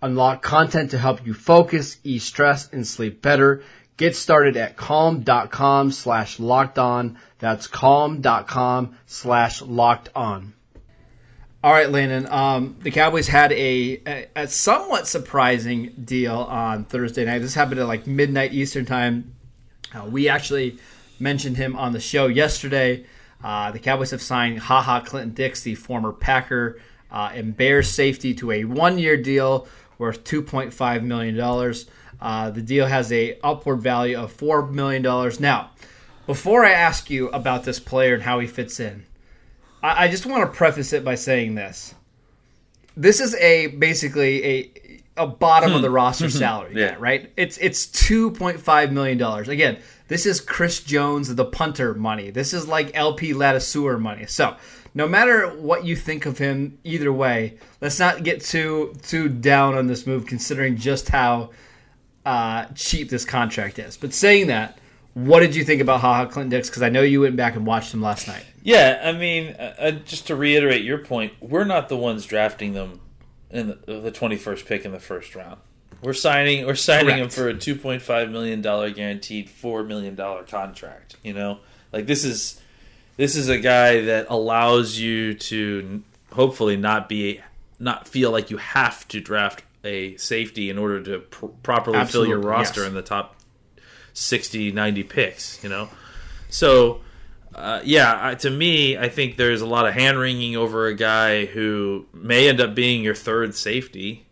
Unlock 0.00 0.40
content 0.40 0.92
to 0.92 0.98
help 0.98 1.26
you 1.26 1.34
focus, 1.34 1.98
ease 2.02 2.24
stress, 2.24 2.72
and 2.72 2.86
sleep 2.86 3.20
better. 3.20 3.62
Get 3.98 4.16
started 4.16 4.56
at 4.56 4.74
calm.com 4.74 5.92
slash 5.92 6.40
locked 6.40 6.78
on. 6.78 7.18
That's 7.38 7.66
calm.com 7.66 8.96
slash 9.04 9.60
locked 9.60 10.08
on. 10.14 10.54
All 11.62 11.72
right, 11.74 11.90
Landon. 11.90 12.26
Um, 12.32 12.76
the 12.80 12.90
Cowboys 12.90 13.28
had 13.28 13.52
a, 13.52 14.00
a, 14.06 14.28
a 14.34 14.48
somewhat 14.48 15.06
surprising 15.06 15.92
deal 16.02 16.36
on 16.36 16.86
Thursday 16.86 17.26
night. 17.26 17.40
This 17.40 17.52
happened 17.52 17.80
at 17.80 17.86
like 17.86 18.06
midnight 18.06 18.54
Eastern 18.54 18.86
time. 18.86 19.34
Uh, 19.94 20.06
we 20.06 20.28
actually 20.28 20.78
mentioned 21.18 21.56
him 21.56 21.76
on 21.76 21.92
the 21.92 22.00
show 22.00 22.26
yesterday. 22.26 23.04
Uh, 23.42 23.70
the 23.70 23.78
Cowboys 23.78 24.10
have 24.10 24.22
signed 24.22 24.58
Haha 24.58 25.00
Clinton 25.00 25.34
Dix, 25.34 25.62
the 25.62 25.74
former 25.74 26.12
Packer 26.12 26.80
uh, 27.10 27.30
and 27.34 27.56
Bears 27.56 27.88
safety, 27.88 28.34
to 28.34 28.50
a 28.52 28.64
one-year 28.64 29.16
deal 29.16 29.66
worth 29.98 30.24
$2.5 30.24 31.02
million. 31.02 31.38
Uh, 32.20 32.50
the 32.50 32.62
deal 32.62 32.86
has 32.86 33.12
a 33.12 33.38
upward 33.42 33.80
value 33.80 34.18
of 34.18 34.36
$4 34.36 34.70
million. 34.70 35.02
Now, 35.40 35.70
before 36.26 36.64
I 36.64 36.70
ask 36.70 37.10
you 37.10 37.28
about 37.30 37.64
this 37.64 37.80
player 37.80 38.14
and 38.14 38.22
how 38.22 38.38
he 38.38 38.46
fits 38.46 38.78
in, 38.78 39.04
I, 39.82 40.04
I 40.04 40.08
just 40.08 40.26
want 40.26 40.42
to 40.44 40.56
preface 40.56 40.92
it 40.92 41.04
by 41.04 41.16
saying 41.16 41.54
this. 41.54 41.94
This 42.96 43.20
is 43.20 43.34
a 43.36 43.68
basically 43.68 44.44
a 44.44 44.70
a 45.16 45.26
bottom 45.26 45.74
of 45.74 45.82
the 45.82 45.90
roster 45.90 46.30
salary, 46.30 46.72
Yeah. 46.74 46.96
right? 46.98 47.30
It's 47.36 47.58
it's 47.58 47.86
two 47.86 48.30
point 48.30 48.60
five 48.60 48.92
million 48.92 49.18
dollars. 49.18 49.48
Again, 49.48 49.78
this 50.08 50.24
is 50.26 50.40
Chris 50.40 50.80
Jones, 50.80 51.34
the 51.34 51.44
punter 51.44 51.94
money. 51.94 52.30
This 52.30 52.52
is 52.54 52.66
like 52.66 52.90
LP 52.94 53.32
Ladouceur 53.32 54.00
money. 54.00 54.26
So 54.26 54.56
no 54.94 55.06
matter 55.08 55.48
what 55.48 55.84
you 55.84 55.96
think 55.96 56.26
of 56.26 56.38
him, 56.38 56.78
either 56.84 57.12
way, 57.12 57.58
let's 57.80 57.98
not 57.98 58.22
get 58.24 58.40
too 58.42 58.94
too 59.02 59.28
down 59.28 59.74
on 59.74 59.86
this 59.86 60.06
move, 60.06 60.26
considering 60.26 60.76
just 60.76 61.08
how 61.10 61.50
uh, 62.24 62.66
cheap 62.74 63.10
this 63.10 63.24
contract 63.24 63.78
is. 63.78 63.96
But 63.96 64.14
saying 64.14 64.46
that, 64.46 64.78
what 65.14 65.40
did 65.40 65.54
you 65.54 65.64
think 65.64 65.80
about 65.82 66.00
Haha 66.00 66.26
Clinton 66.30 66.50
Dix? 66.50 66.68
Because 66.70 66.82
I 66.82 66.88
know 66.88 67.02
you 67.02 67.20
went 67.20 67.36
back 67.36 67.56
and 67.56 67.66
watched 67.66 67.92
him 67.92 68.00
last 68.00 68.28
night. 68.28 68.44
Yeah, 68.62 69.00
I 69.04 69.12
mean, 69.12 69.56
uh, 69.58 69.74
uh, 69.78 69.90
just 69.90 70.28
to 70.28 70.36
reiterate 70.36 70.84
your 70.84 70.98
point, 70.98 71.32
we're 71.40 71.64
not 71.64 71.88
the 71.88 71.96
ones 71.96 72.24
drafting 72.24 72.74
them 72.74 73.00
in 73.52 73.78
the, 73.86 74.00
the 74.00 74.12
21st 74.12 74.66
pick 74.66 74.84
in 74.84 74.92
the 74.92 75.00
first 75.00 75.34
round. 75.34 75.60
We're 76.02 76.14
signing 76.14 76.66
we're 76.66 76.74
signing 76.74 77.18
him 77.18 77.28
for 77.28 77.48
a 77.48 77.54
2.5 77.54 78.30
million 78.30 78.60
dollar 78.60 78.90
guaranteed 78.90 79.48
4 79.48 79.84
million 79.84 80.16
dollar 80.16 80.42
contract, 80.42 81.16
you 81.22 81.32
know? 81.32 81.60
Like 81.92 82.06
this 82.06 82.24
is 82.24 82.60
this 83.16 83.36
is 83.36 83.48
a 83.48 83.58
guy 83.58 84.00
that 84.02 84.26
allows 84.28 84.98
you 84.98 85.34
to 85.34 86.02
hopefully 86.32 86.76
not 86.76 87.08
be 87.08 87.40
not 87.78 88.08
feel 88.08 88.32
like 88.32 88.50
you 88.50 88.56
have 88.56 89.06
to 89.08 89.20
draft 89.20 89.62
a 89.84 90.16
safety 90.16 90.70
in 90.70 90.78
order 90.78 91.02
to 91.02 91.18
pr- 91.20 91.46
properly 91.62 92.04
fill 92.06 92.26
your 92.26 92.40
roster 92.40 92.80
yes. 92.80 92.88
in 92.88 92.94
the 92.94 93.02
top 93.02 93.36
60 94.14 94.72
90 94.72 95.02
picks, 95.04 95.62
you 95.62 95.68
know? 95.70 95.88
So 96.48 97.00
uh, 97.54 97.80
yeah, 97.84 98.18
I, 98.20 98.34
to 98.36 98.50
me, 98.50 98.96
I 98.96 99.08
think 99.08 99.36
there's 99.36 99.60
a 99.60 99.66
lot 99.66 99.86
of 99.86 99.94
hand 99.94 100.18
wringing 100.18 100.56
over 100.56 100.86
a 100.86 100.94
guy 100.94 101.44
who 101.46 102.06
may 102.12 102.48
end 102.48 102.60
up 102.60 102.74
being 102.74 103.02
your 103.04 103.14
third 103.14 103.54
safety, 103.54 104.26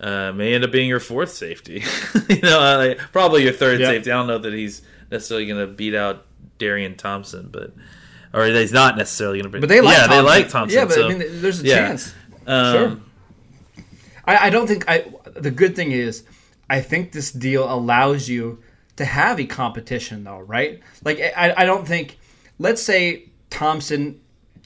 uh, 0.00 0.32
may 0.32 0.54
end 0.54 0.64
up 0.64 0.72
being 0.72 0.88
your 0.88 1.00
fourth 1.00 1.30
safety. 1.30 1.82
you 2.28 2.40
know, 2.42 2.58
like, 2.78 2.98
probably 3.12 3.44
your 3.44 3.52
third 3.52 3.80
Yeah. 3.80 3.88
safety. 3.88 4.10
I 4.10 4.16
don't 4.16 4.26
know 4.26 4.38
that 4.38 4.52
he's 4.52 4.82
necessarily 5.10 5.46
going 5.46 5.60
to 5.66 5.72
beat 5.72 5.94
out 5.94 6.26
Darian 6.58 6.96
Thompson, 6.96 7.48
but 7.50 7.72
or 8.34 8.44
he's 8.46 8.72
not 8.72 8.96
necessarily 8.96 9.40
going 9.40 9.52
to. 9.52 9.60
But 9.60 9.68
they 9.68 9.80
like 9.80 9.92
yeah, 9.96 10.06
Thompson. 10.06 10.16
they 10.16 10.22
like 10.22 10.48
Thompson. 10.48 10.78
Yeah, 10.78 10.84
but 10.86 10.94
so, 10.94 11.06
I 11.06 11.14
mean, 11.14 11.40
there's 11.40 11.62
a 11.62 11.64
yeah. 11.66 11.74
chance. 11.88 12.14
um, 12.46 12.72
Sure. 12.74 13.00
I, 14.26 14.46
I 14.46 14.50
don't 14.50 14.66
think 14.66 14.84
I. 14.88 15.04
The 15.34 15.50
good 15.50 15.76
thing 15.76 15.92
is, 15.92 16.24
I 16.68 16.80
think 16.80 17.12
this 17.12 17.30
deal 17.30 17.72
allows 17.72 18.28
you 18.28 18.62
to 18.96 19.04
have 19.04 19.38
a 19.38 19.46
competition, 19.46 20.24
though, 20.24 20.40
right? 20.40 20.80
Like 21.04 21.20
I, 21.20 21.54
I 21.56 21.64
don't 21.64 21.86
think. 21.86 22.18
Let's 22.58 22.82
say 22.82 23.30
Thompson 23.50 24.20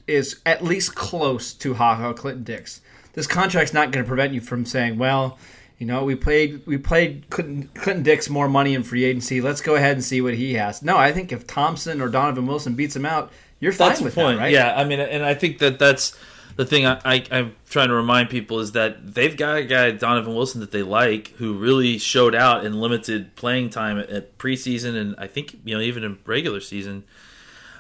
is 0.07 0.41
at 0.45 0.63
least 0.63 0.95
close 0.95 1.53
to 1.55 1.75
Haha 1.75 2.13
Clinton 2.13 2.45
Dix. 2.45 2.81
This 3.13 3.27
contract's 3.27 3.73
not 3.73 3.91
going 3.93 4.05
to 4.05 4.09
prevent 4.09 4.33
you 4.35 4.41
from 4.41 4.65
saying, 4.65 4.99
well, 4.99 5.39
you 5.79 5.87
know, 5.87 6.05
we 6.05 6.15
played 6.15 6.63
we 6.67 6.77
played 6.77 7.29
Clinton, 7.31 7.71
Clinton 7.75 8.03
Dix 8.03 8.29
more 8.29 8.49
money 8.49 8.75
in 8.75 8.83
free 8.83 9.05
agency. 9.05 9.41
Let's 9.41 9.61
go 9.61 9.77
ahead 9.77 9.93
and 9.93 10.05
see 10.05 10.21
what 10.21 10.35
he 10.35 10.55
has. 10.55 10.83
No, 10.83 10.97
I 10.99 11.11
think 11.11 11.33
if 11.33 11.47
Thompson 11.47 12.01
or 12.01 12.09
Donovan 12.09 12.47
Wilson 12.47 12.75
beats 12.75 12.95
him 12.95 13.07
out, 13.07 13.33
you're 13.61 13.73
fine 13.73 13.89
That's 13.89 14.01
the 14.01 14.05
with 14.05 14.15
point. 14.15 14.39
that, 14.39 14.45
right? 14.45 14.53
Yeah, 14.53 14.75
I 14.77 14.85
mean, 14.85 15.01
and 15.01 15.25
I 15.25 15.35
think 15.35 15.59
that 15.59 15.79
that's 15.79 16.17
the 16.57 16.67
thing 16.67 16.87
I, 16.87 17.01
I, 17.05 17.25
I'm 17.31 17.57
trying 17.71 17.89
to 17.89 17.95
remind 17.95 18.29
people 18.29 18.61
is 18.61 18.73
that 18.73 19.15
they've 19.15 19.35
got 19.35 19.57
a 19.57 19.65
guy, 19.65 19.91
Donovan 19.93 20.35
Wilson, 20.35 20.61
that 20.61 20.71
they 20.71 20.83
like, 20.83 21.29
who 21.39 21.55
really 21.55 21.97
showed 21.97 22.35
out 22.35 22.67
in 22.67 22.79
limited 22.79 23.35
playing 23.35 23.71
time 23.71 23.99
at, 23.99 24.11
at 24.11 24.37
preseason 24.37 24.97
and 24.97 25.15
I 25.17 25.29
think 25.29 25.61
you 25.65 25.75
know 25.75 25.81
even 25.81 26.05
in 26.05 26.19
regular 26.27 26.61
season. 26.61 27.05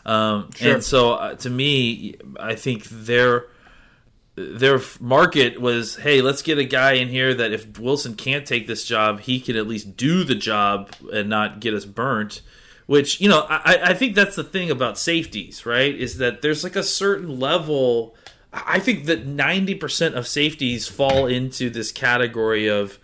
Um, 0.07 0.51
Sure. 0.55 0.75
And 0.75 0.85
so, 0.85 1.13
uh, 1.13 1.35
to 1.37 1.51
me, 1.51 2.17
I 2.39 2.55
think 2.55 2.85
their 2.85 3.47
their 4.37 4.81
market 5.01 5.61
was, 5.61 5.97
hey, 5.97 6.23
let's 6.23 6.43
get 6.43 6.59
a 6.59 6.65
guy 6.65 6.93
in 6.93 7.09
here 7.09 7.35
that 7.35 7.53
if 7.53 7.79
Wilson 7.79 8.15
can't 8.15 8.47
take 8.47 8.67
this 8.67 8.85
job, 8.85 9.21
he 9.21 9.41
can 9.41 9.57
at 9.57 9.67
least 9.67 9.97
do 9.97 10.25
the 10.25 10.35
job 10.35 10.91
and 11.13 11.29
not 11.29 11.61
get 11.61 11.75
us 11.75 11.85
burnt. 11.85 12.41
Which 12.87 13.21
you 13.21 13.29
know, 13.29 13.47
I, 13.49 13.79
I 13.91 13.95
think 13.95 14.15
that's 14.17 14.35
the 14.35 14.45
thing 14.45 14.71
about 14.71 14.99
safeties, 14.99 15.65
right? 15.65 15.95
Is 15.95 16.19
that 16.19 16.43
there's 16.43 16.65
like 16.65 16.75
a 16.77 16.83
certain 16.83 17.39
level. 17.39 18.17
I 18.53 18.81
think 18.81 19.05
that 19.05 19.27
ninety 19.27 19.77
percent 19.77 20.17
of 20.17 20.27
safeties 20.27 20.89
fall 20.89 21.27
into 21.27 21.71
this 21.71 21.93
category 21.93 22.69
of 22.69 22.99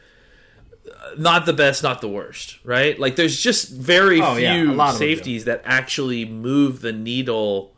not 1.18 1.46
the 1.46 1.52
best, 1.52 1.82
not 1.82 2.00
the 2.00 2.08
worst, 2.08 2.58
right? 2.64 2.98
Like 2.98 3.16
there's 3.16 3.40
just 3.40 3.70
very 3.72 4.20
Oh, 4.20 4.34
few 4.36 4.72
lot 4.72 4.94
of 4.94 4.98
them 5.00 5.08
do. 5.08 5.14
safeties 5.16 5.44
that 5.46 5.62
actually 5.64 6.24
move 6.24 6.80
the 6.80 6.92
needle, 6.92 7.72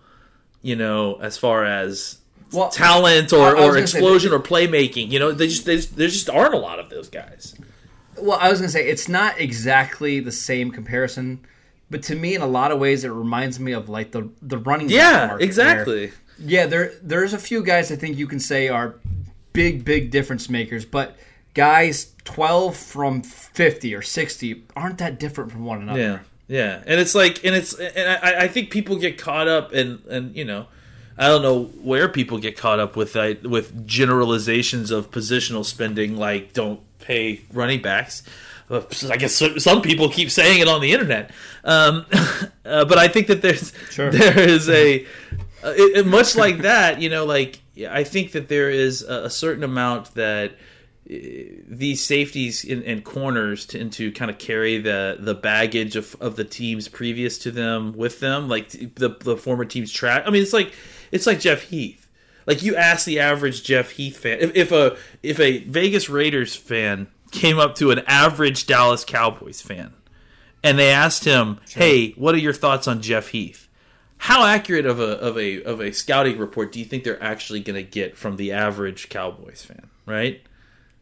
you 0.63 0.77
know, 0.77 1.19
as 1.21 1.37
far 1.39 1.65
as 1.65 2.19
Well, 2.53 2.69
talent 2.71 3.33
or, 3.33 3.51
or 3.57 3.73
gonna 3.75 3.87
say- 3.87 3.99
explosion 3.99 4.33
or 4.33 4.41
playmaking. 4.41 5.11
You 5.11 5.19
know, 5.19 5.33
they 5.33 5.49
just, 5.49 5.65
they 5.67 5.77
just 5.77 5.97
there 5.97 6.09
just 6.09 6.29
aren't 6.31 6.55
a 6.55 6.59
lot 6.59 6.79
of 6.79 6.91
those 6.91 7.09
guys. 7.09 7.55
Well, 8.21 8.39
I 8.41 8.51
was 8.51 8.59
gonna 8.61 8.71
say 8.71 8.89
it's 8.89 9.09
not 9.09 9.39
exactly 9.41 10.19
the 10.21 10.33
same 10.33 10.71
comparison, 10.73 11.41
but 11.91 12.03
to 12.05 12.15
me, 12.17 12.35
in 12.35 12.43
a 12.43 12.47
lot 12.47 12.73
of 12.73 12.79
ways, 12.79 13.05
it 13.05 13.11
reminds 13.11 13.61
me 13.61 13.73
of 13.73 13.89
like 13.89 14.11
the 14.13 14.29
the 14.43 14.59
running. 14.59 14.89
back 14.89 14.97
Yeah, 14.97 15.37
exactly. 15.41 16.07
where- 16.07 16.15
yeah, 16.41 16.67
there 16.67 16.93
there's 17.03 17.33
a 17.33 17.39
few 17.39 17.63
guys 17.63 17.91
I 17.93 17.97
think 17.97 18.17
you 18.19 18.27
can 18.27 18.41
say 18.41 18.69
are 18.69 18.95
big 19.53 19.85
big 19.85 20.11
difference 20.11 20.49
makers, 20.49 20.85
but 20.85 21.17
guys 21.59 22.13
twelve 22.23 22.77
from 22.77 23.21
fifty 23.21 23.93
or 23.93 24.01
sixty 24.01 24.63
aren't 24.77 24.99
that 24.99 25.19
different 25.19 25.51
from 25.51 25.65
one 25.65 25.83
another. 25.83 26.01
Yeah, 26.01 26.19
yeah, 26.47 26.83
and 26.87 27.01
it's 27.01 27.17
like, 27.17 27.45
and 27.45 27.57
it's, 27.57 27.75
and 27.75 28.09
I, 28.09 28.45
I 28.45 28.49
think 28.49 28.71
people 28.71 28.97
get 28.97 29.19
caught 29.19 29.49
up, 29.49 29.73
and 29.73 30.05
and 30.07 30.37
you 30.37 30.45
know, 30.45 30.67
I 31.19 31.27
don't 31.27 31.43
know 31.43 31.65
where 31.83 32.09
people 32.09 32.39
get 32.39 32.57
caught 32.57 32.79
up 32.79 32.95
with 32.95 33.13
that, 33.15 33.43
with 33.43 33.87
generalizations 33.89 34.93
of 34.93 35.11
positional 35.11 35.65
spending, 35.65 36.17
like 36.17 36.53
don't 36.53 36.81
pay 37.01 37.41
running 37.53 37.83
backs. 37.83 38.23
Uh, 38.71 38.83
I 39.11 39.17
guess 39.17 39.35
some- 39.35 39.83
people 39.83 40.11
keep 40.11 40.31
saying 40.31 40.61
it 40.61 40.69
on 40.69 40.81
the 40.81 40.93
internet, 40.93 41.33
um, 41.65 42.07
uh, 42.65 42.85
but 42.85 42.99
I 42.99 43.09
think 43.09 43.27
that 43.27 43.43
there's 43.43 43.73
Sure. 43.91 44.11
there 44.13 44.39
is 44.39 44.69
a 44.69 45.05
uh, 45.65 45.73
it, 45.77 46.07
much 46.07 46.37
like 46.37 46.59
that, 46.59 47.01
you 47.01 47.09
know, 47.11 47.25
like 47.25 47.59
I 47.91 48.05
think 48.05 48.31
that 48.33 48.49
there 48.49 48.71
is 48.71 49.03
a, 49.03 49.25
a 49.25 49.31
certain 49.31 49.65
amount 49.65 50.15
that 50.15 50.53
uh, 50.53 50.55
these 51.09 52.05
safeties 52.05 52.65
and, 52.65 52.85
and 52.85 53.03
corners 53.03 53.65
tend 53.65 53.93
to 53.95 54.13
kind 54.13 54.31
of 54.31 54.39
carry 54.39 54.79
the 54.79 55.17
the 55.19 55.35
baggage 55.35 55.97
of, 55.97 56.15
of 56.21 56.37
the 56.37 56.45
teams 56.45 56.87
previous 56.87 57.39
to 57.39 57.51
them 57.51 57.95
with 57.95 58.21
them, 58.21 58.49
like 58.49 58.71
the 58.97 59.17
the 59.21 59.37
former 59.37 59.65
team's 59.65 59.91
track. 59.91 60.25
I 60.27 60.31
mean, 60.31 60.43
it's 60.43 60.53
like 60.53 60.73
it's 61.11 61.27
like 61.27 61.41
Jeff 61.41 61.63
Heath. 61.63 62.09
Like 62.47 62.63
you 62.63 62.77
ask 62.77 63.07
the 63.07 63.21
average 63.21 63.63
Jeff 63.63 63.91
Heath 63.93 64.19
fan, 64.19 64.39
if, 64.41 64.55
if 64.55 64.73
a 64.73 64.97
if 65.23 65.41
a 65.41 65.65
Vegas 65.65 66.11
Raiders 66.11 66.55
fan 66.55 67.09
came 67.31 67.59
up 67.59 67.75
to 67.77 67.91
an 67.91 68.01
average 68.07 68.67
Dallas 68.67 69.05
Cowboys 69.05 69.63
fan, 69.63 69.95
and 70.63 70.79
they 70.79 70.91
asked 70.91 71.25
him, 71.25 71.59
"Hey, 71.71 72.11
what 72.13 72.35
are 72.35 72.39
your 72.39 72.53
thoughts 72.53 72.87
on 72.87 73.01
Jeff 73.01 73.29
Heath?" 73.29 73.67
How 74.19 74.45
accurate 74.45 74.85
of 74.85 75.01
a 75.01 75.19
of 75.21 75.39
a 75.39 75.63
of 75.63 75.81
a 75.81 75.93
scouting 75.93 76.37
report 76.37 76.73
do 76.73 76.81
you 76.81 76.85
think 76.85 77.05
they're 77.05 77.23
actually 77.23 77.61
going 77.61 77.77
to 77.77 77.89
get 77.89 78.17
from 78.17 78.37
the 78.37 78.53
average 78.53 79.09
Cowboys 79.09 79.63
fan? 79.63 79.89
Right? 80.05 80.43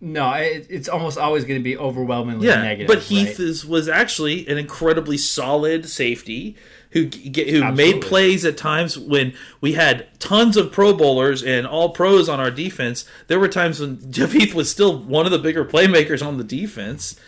No, 0.01 0.31
it, 0.35 0.67
it's 0.69 0.89
almost 0.89 1.17
always 1.17 1.45
going 1.45 1.59
to 1.59 1.65
be 1.65 1.77
overwhelmingly 1.77 2.47
Yeah, 2.47 2.61
negative. 2.63 2.87
but 2.87 3.05
Heath 3.05 3.29
right? 3.39 3.41
is 3.41 3.65
was 3.65 3.89
actually 3.89 4.47
an 4.47 4.59
incredibly 4.59 5.17
solid 5.17 5.89
safety 5.89 6.57
who 6.91 7.05
who 7.05 7.63
Absolutely. 7.63 7.73
made 7.73 8.03
plays 8.03 8.45
at 8.45 8.57
times 8.59 8.99
when 8.99 9.35
we 9.61 9.73
had 9.73 10.07
tons 10.21 10.57
of 10.59 10.71
Pro 10.71 10.93
Bowlers 10.95 11.43
and 11.43 11.67
all 11.67 11.91
pros 11.91 12.29
on 12.29 12.41
our 12.41 12.51
defense. 12.51 13.07
There 13.29 13.41
were 13.41 13.49
times 13.49 13.81
when 13.81 14.11
Jeff 14.13 14.33
Heath 14.39 14.55
was 14.55 14.71
still 14.71 14.99
one 14.99 15.25
of 15.25 15.33
the 15.33 15.39
bigger 15.39 15.65
playmakers 15.65 16.25
on 16.25 16.37
the 16.37 16.45
defense. 16.45 17.19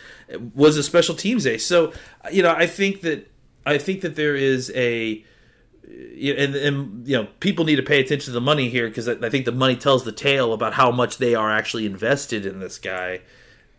Was 0.55 0.77
a 0.77 0.83
special 0.83 1.15
teams 1.15 1.47
ace. 1.47 1.65
So 1.65 1.93
you 2.31 2.43
know, 2.43 2.53
I 2.53 2.67
think 2.67 3.01
that 3.01 3.31
I 3.65 3.79
think 3.79 4.03
that 4.03 4.15
there 4.15 4.37
is 4.37 4.71
a 4.75 5.25
and, 5.89 6.55
and 6.55 7.09
you 7.09 7.17
know 7.17 7.29
people 7.41 7.65
need 7.65 7.77
to 7.77 7.83
pay 7.83 8.01
attention 8.01 8.27
to 8.27 8.33
the 8.33 8.41
money 8.41 8.69
here 8.69 8.89
because 8.89 9.09
I, 9.09 9.13
I 9.23 9.31
think 9.31 9.45
the 9.45 9.53
money 9.53 9.77
tells 9.77 10.05
the 10.05 10.13
tale 10.13 10.53
about 10.53 10.75
how 10.75 10.91
much 10.91 11.19
they 11.19 11.35
are 11.35 11.51
actually 11.51 11.87
invested 11.87 12.45
in 12.47 12.61
this 12.61 12.79
guy. 12.79 13.21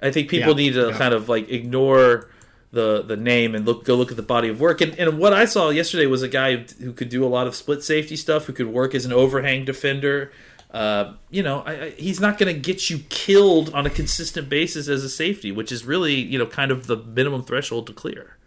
I 0.02 0.12
think 0.12 0.30
people 0.30 0.52
Yeah, 0.52 0.56
need 0.66 0.74
to 0.74 0.88
yeah. 0.90 0.98
kind 0.98 1.14
of 1.14 1.30
like 1.30 1.50
ignore 1.50 2.30
the 2.72 3.02
the 3.02 3.18
name 3.18 3.56
and 3.56 3.66
look 3.66 3.84
go 3.86 3.96
look 3.96 4.12
at 4.12 4.18
the 4.18 4.24
body 4.24 4.50
of 4.50 4.60
work. 4.60 4.82
And, 4.82 4.98
and 4.98 5.20
what 5.20 5.34
I 5.34 5.46
saw 5.46 5.70
yesterday 5.70 6.06
was 6.06 6.22
a 6.24 6.28
guy 6.28 6.58
who 6.58 6.94
could 6.94 7.10
do 7.10 7.26
a 7.26 7.28
lot 7.28 7.48
of 7.48 7.56
split 7.56 7.84
safety 7.84 8.16
stuff, 8.16 8.46
who 8.46 8.54
could 8.54 8.68
work 8.68 8.96
as 8.96 9.06
an 9.06 9.14
overhang 9.14 9.66
defender. 9.66 10.32
Uh, 10.72 11.14
you 11.32 11.42
know, 11.42 11.62
I, 11.62 11.72
I, 11.86 11.90
he's 11.92 12.20
not 12.20 12.38
going 12.38 12.54
to 12.54 12.60
get 12.60 12.92
you 12.92 13.00
killed 13.10 13.74
on 13.74 13.88
a 13.88 13.90
consistent 13.90 14.50
basis 14.50 14.88
as 14.88 15.04
a 15.04 15.10
safety, 15.10 15.52
which 15.52 15.72
is 15.72 15.84
really 15.84 16.14
you 16.16 16.38
know 16.40 16.46
kind 16.46 16.72
of 16.72 16.88
the 16.88 16.96
minimum 16.98 17.44
threshold 17.44 17.88
to 17.88 17.94
clear. 17.94 18.38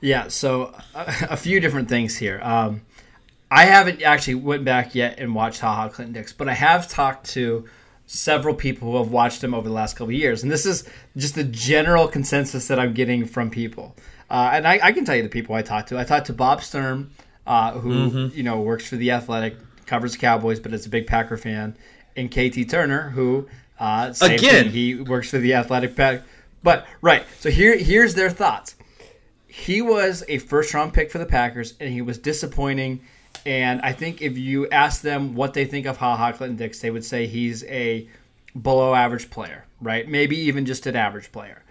Yeah, 0.00 0.28
so 0.28 0.74
a, 0.94 1.14
a 1.30 1.36
few 1.36 1.60
different 1.60 1.88
things 1.88 2.16
here. 2.16 2.40
Um, 2.42 2.82
I 3.50 3.64
haven't 3.64 4.02
actually 4.02 4.36
went 4.36 4.64
back 4.64 4.94
yet 4.94 5.18
and 5.18 5.34
watched 5.34 5.60
Ha 5.60 5.74
Ha 5.74 5.88
Clinton 5.88 6.14
Dix, 6.14 6.32
but 6.32 6.48
I 6.48 6.54
have 6.54 6.88
talked 6.88 7.30
to 7.30 7.68
several 8.06 8.54
people 8.54 8.90
who 8.90 8.98
have 8.98 9.10
watched 9.10 9.42
him 9.42 9.54
over 9.54 9.68
the 9.68 9.74
last 9.74 9.94
couple 9.94 10.08
of 10.08 10.12
years, 10.20 10.42
and 10.42 10.50
this 10.50 10.66
is 10.66 10.88
just 11.16 11.34
the 11.34 11.44
general 11.44 12.08
consensus 12.08 12.68
that 12.68 12.78
I'm 12.78 12.92
getting 12.92 13.24
from 13.24 13.50
people. 13.50 13.96
Uh, 14.28 14.50
and 14.54 14.66
I, 14.66 14.80
I 14.82 14.92
can 14.92 15.04
tell 15.04 15.14
you 15.14 15.22
the 15.22 15.28
people 15.28 15.54
I 15.54 15.62
talked 15.62 15.88
to. 15.90 15.98
I 15.98 16.04
talked 16.04 16.26
to 16.26 16.32
Bob 16.32 16.62
Sturm, 16.62 17.10
uh, 17.46 17.72
who 17.72 18.28
you 18.28 18.42
know 18.42 18.60
works 18.60 18.86
for 18.88 18.96
the 18.96 19.12
Athletic, 19.12 19.56
covers 19.86 20.12
the 20.12 20.18
Cowboys, 20.18 20.58
but 20.58 20.72
is 20.72 20.86
a 20.86 20.90
big 20.90 21.06
Packer 21.06 21.36
fan, 21.36 21.76
and 22.16 22.30
KT 22.30 22.68
Turner, 22.68 23.10
who 23.10 23.48
uh, 23.78 24.12
same 24.12 24.38
Again. 24.38 24.64
thing, 24.64 24.72
he 24.72 24.94
works 24.96 25.30
for 25.30 25.38
the 25.38 25.54
Athletic. 25.54 25.94
Pack. 25.94 26.22
But 26.62 26.86
right, 27.00 27.24
so 27.38 27.50
here 27.50 27.76
here's 27.76 28.14
their 28.14 28.30
thoughts 28.30 28.75
he 29.56 29.80
was 29.80 30.22
a 30.28 30.36
first 30.36 30.74
round 30.74 30.92
pick 30.92 31.10
for 31.10 31.16
the 31.16 31.24
Packers, 31.24 31.72
and 31.80 31.90
he 31.90 32.02
was 32.02 32.18
disappointing. 32.18 33.00
And 33.46 33.80
I 33.80 33.92
think 33.92 34.20
if 34.20 34.36
you 34.36 34.68
ask 34.68 35.00
them 35.00 35.34
what 35.34 35.54
they 35.54 35.64
think 35.64 35.86
of 35.86 35.96
Ha 35.96 36.14
Ha 36.14 36.32
Clinton 36.32 36.58
Dix, 36.58 36.80
they 36.80 36.90
would 36.90 37.06
say 37.06 37.26
he's 37.26 37.64
a 37.64 38.06
below 38.60 38.94
average 38.94 39.30
player, 39.30 39.64
right? 39.80 40.06
Maybe 40.06 40.36
even 40.36 40.66
just 40.66 40.86
an 40.86 40.94
average 40.94 41.32
player. 41.32 41.62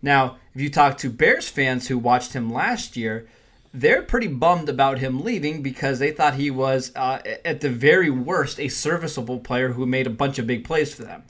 Now, 0.00 0.38
if 0.54 0.62
you 0.62 0.70
talk 0.70 0.96
to 0.98 1.10
Bears 1.10 1.48
fans 1.48 1.88
who 1.88 1.98
watched 1.98 2.32
him 2.32 2.50
last 2.50 2.96
year, 2.96 3.26
they're 3.74 4.02
pretty 4.02 4.28
bummed 4.28 4.70
about 4.70 4.98
him 5.00 5.20
leaving 5.22 5.62
because 5.62 5.98
they 5.98 6.12
thought 6.12 6.34
he 6.34 6.50
was, 6.50 6.92
uh, 6.96 7.20
at 7.44 7.60
the 7.60 7.68
very 7.68 8.08
worst, 8.08 8.58
a 8.58 8.68
serviceable 8.68 9.38
player 9.38 9.72
who 9.72 9.84
made 9.84 10.06
a 10.06 10.10
bunch 10.10 10.38
of 10.38 10.46
big 10.46 10.64
plays 10.64 10.94
for 10.94 11.04
them. 11.04 11.24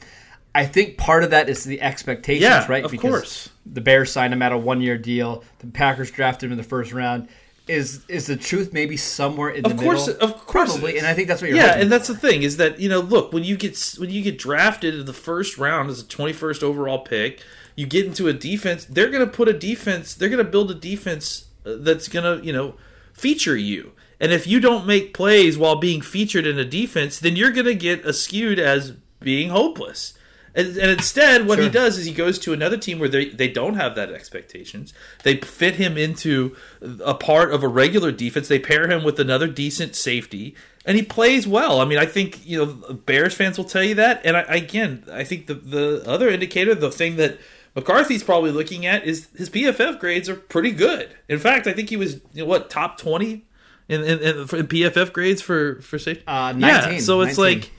I 0.55 0.67
think 0.67 0.97
part 0.99 1.25
of 1.25 1.31
that 1.31 1.49
is 1.49 1.65
the 1.65 1.81
expectations, 1.83 2.43
Yeah, 2.43 2.67
right? 2.69 2.85
of 2.85 2.91
because 2.91 3.11
course. 3.11 3.49
the 3.67 3.81
Bears 3.81 4.13
signed 4.13 4.33
him 4.33 4.43
at 4.43 4.53
a 4.53 4.59
one 4.59 4.81
year 4.81 4.97
deal. 4.97 5.43
The 5.59 5.67
Packers 5.67 6.11
drafted 6.11 6.47
him 6.47 6.53
in 6.53 6.59
the 6.59 6.63
first 6.65 6.93
round. 6.93 7.29
Is 7.67 8.05
is 8.09 8.27
the 8.27 8.37
truth 8.37 8.75
maybe 8.75 8.97
somewhere 8.99 9.49
in 9.49 9.65
Of 9.65 9.77
the 9.79 9.83
course, 9.83 10.07
middle? 10.07 10.23
of 10.29 10.47
course, 10.47 10.73
probably, 10.73 10.99
and 10.99 11.07
I 11.07 11.15
think 11.15 11.29
that's 11.29 11.41
what 11.41 11.49
you're. 11.49 11.57
yeah, 11.59 11.79
and 11.79 11.91
that's 11.91 12.09
the 12.09 12.15
thing 12.17 12.43
is 12.43 12.59
that 12.59 12.79
you 12.79 12.91
know, 12.91 13.01
look 13.01 13.33
when 13.33 13.43
you 13.43 13.57
get 13.57 13.79
when 13.99 14.11
you 14.11 14.21
get 14.23 14.37
drafted 14.39 14.95
in 14.95 15.07
the 15.07 15.15
first 15.15 15.57
round 15.57 15.89
as 15.89 15.99
a 16.03 16.07
twenty 16.07 16.35
first 16.35 16.63
overall 16.63 16.99
pick, 16.99 17.41
you 17.75 17.87
get 17.87 18.05
into 18.05 18.29
a 18.29 18.35
defense. 18.35 18.85
They're 18.85 19.09
going 19.09 19.25
to 19.27 19.33
put 19.33 19.49
a 19.49 19.55
defense. 19.55 20.13
They're 20.15 20.29
going 20.29 20.45
to 20.45 20.51
build 20.51 20.71
a 20.71 20.75
defense 20.75 21.47
uh, 21.65 21.77
that's 21.79 22.07
going 22.07 22.39
to 22.41 22.45
you 22.47 22.53
know 22.53 22.75
feature 23.15 23.57
you. 23.57 23.93
And 24.21 24.31
if 24.31 24.47
you 24.47 24.61
don't 24.61 24.87
make 24.87 25.15
plays 25.15 25.57
while 25.57 25.77
being 25.77 26.03
featured 26.03 26.47
in 26.47 26.59
a 26.59 26.65
defense, 26.67 27.19
then 27.19 27.35
you're 27.35 27.51
going 27.51 27.65
to 27.67 27.75
get 27.75 28.05
skewed 28.15 28.59
as 28.59 28.93
being 29.21 29.49
hopeless. 29.49 30.13
And, 30.55 30.77
and 30.77 30.91
instead, 30.91 31.47
what 31.49 31.59
he 31.59 31.69
does 31.69 31.99
is 31.99 32.07
he 32.07 32.13
goes 32.13 32.39
to 32.41 32.53
another 32.53 32.77
team 32.77 33.01
where 33.01 33.09
they, 33.09 33.27
they 33.27 33.49
don't 33.49 33.75
have 33.75 33.97
that 33.97 34.13
expectations. 34.13 34.95
They 35.25 35.37
fit 35.39 35.75
him 35.75 35.99
into 35.99 36.57
a 37.05 37.15
part 37.15 37.53
of 37.53 37.65
a 37.65 37.69
regular 37.69 38.13
defense. 38.13 38.47
They 38.47 38.61
pair 38.61 38.89
him 38.89 39.03
with 39.03 39.19
another 39.19 39.49
decent 39.49 39.97
safety, 39.97 40.55
and 40.87 40.97
he 40.97 41.03
plays 41.03 41.49
well. 41.49 41.81
I 41.81 41.85
mean, 41.85 41.99
I 41.99 42.07
think 42.07 42.47
you 42.47 42.59
know 42.59 42.95
Bears 42.95 43.35
fans 43.35 43.59
will 43.59 43.65
tell 43.65 43.83
you 43.83 43.97
that. 43.97 44.25
And 44.25 44.37
I, 44.37 44.43
again, 44.43 45.05
I 45.13 45.25
think 45.25 45.47
the 45.47 45.55
the 45.55 46.05
other 46.07 46.29
indicator, 46.29 46.75
the 46.77 46.93
thing 46.93 47.17
that 47.17 47.39
McCarthy's 47.75 48.23
probably 48.23 48.53
looking 48.53 48.87
at, 48.87 49.05
is 49.05 49.29
his 49.37 49.51
PFF 49.51 49.99
grades 49.99 50.29
are 50.29 50.37
pretty 50.37 50.71
good. 50.71 51.11
In 51.29 51.41
fact, 51.41 51.67
I 51.67 51.73
think 51.73 51.89
he 51.89 51.97
was 51.97 52.21
you 52.33 52.43
know, 52.43 52.47
what 52.47 52.71
top 52.71 52.97
twenty 52.97 53.45
in, 53.89 54.03
in, 54.03 54.21
in, 54.21 54.47
PFF 54.47 55.13
grades 55.13 55.43
for 55.43 55.81
for 55.83 55.99
safety. 55.99 56.23
Uh, 56.29 56.55
yeah, 56.57 56.99
so 56.99 57.23
it's 57.23 57.39
19. 57.39 57.39
like. 57.39 57.71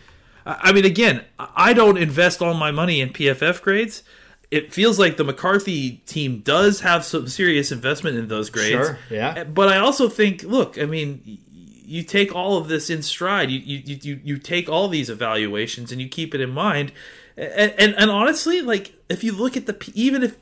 I 0.45 0.71
mean, 0.71 0.85
again, 0.85 1.25
I 1.39 1.73
don't 1.73 1.97
invest 1.97 2.41
all 2.41 2.53
my 2.53 2.71
money 2.71 3.01
in 3.01 3.09
PFF 3.09 3.61
grades. 3.61 4.03
It 4.51 4.71
feels 4.73 4.99
like 4.99 5.17
the 5.17 5.23
McCarthy 5.23 5.97
team 6.05 6.39
does 6.39 6.81
have 6.81 7.03
some 7.03 7.27
serious 7.27 7.71
investment 7.71 8.17
in 8.17 8.27
those 8.27 8.51
grades. 8.51 8.69
Sure, 8.69 8.99
yeah. 9.09 9.33
Eh, 9.37 9.43
but 9.43 9.69
I 9.69 9.79
also 9.79 10.07
think, 10.07 10.43
look, 10.43 10.79
I 10.79 10.85
mean, 10.85 11.39
you 11.85 12.03
take 12.03 12.33
all 12.33 12.57
of 12.57 12.67
this 12.67 12.89
in 12.89 13.01
stride. 13.01 13.49
You 13.49 13.59
you 13.59 13.99
you, 14.01 14.19
you 14.23 14.37
take 14.37 14.69
all 14.69 14.87
these 14.87 15.09
evaluations 15.09 15.91
and 15.91 15.99
you 15.99 16.07
keep 16.07 16.35
it 16.35 16.41
in 16.41 16.51
mind. 16.51 16.91
And, 17.35 17.73
and 17.77 17.95
and 17.95 18.11
honestly, 18.11 18.61
like 18.61 18.93
if 19.09 19.23
you 19.23 19.31
look 19.31 19.57
at 19.57 19.65
the 19.65 19.73
P- 19.73 19.91
even 19.95 20.21
if 20.21 20.35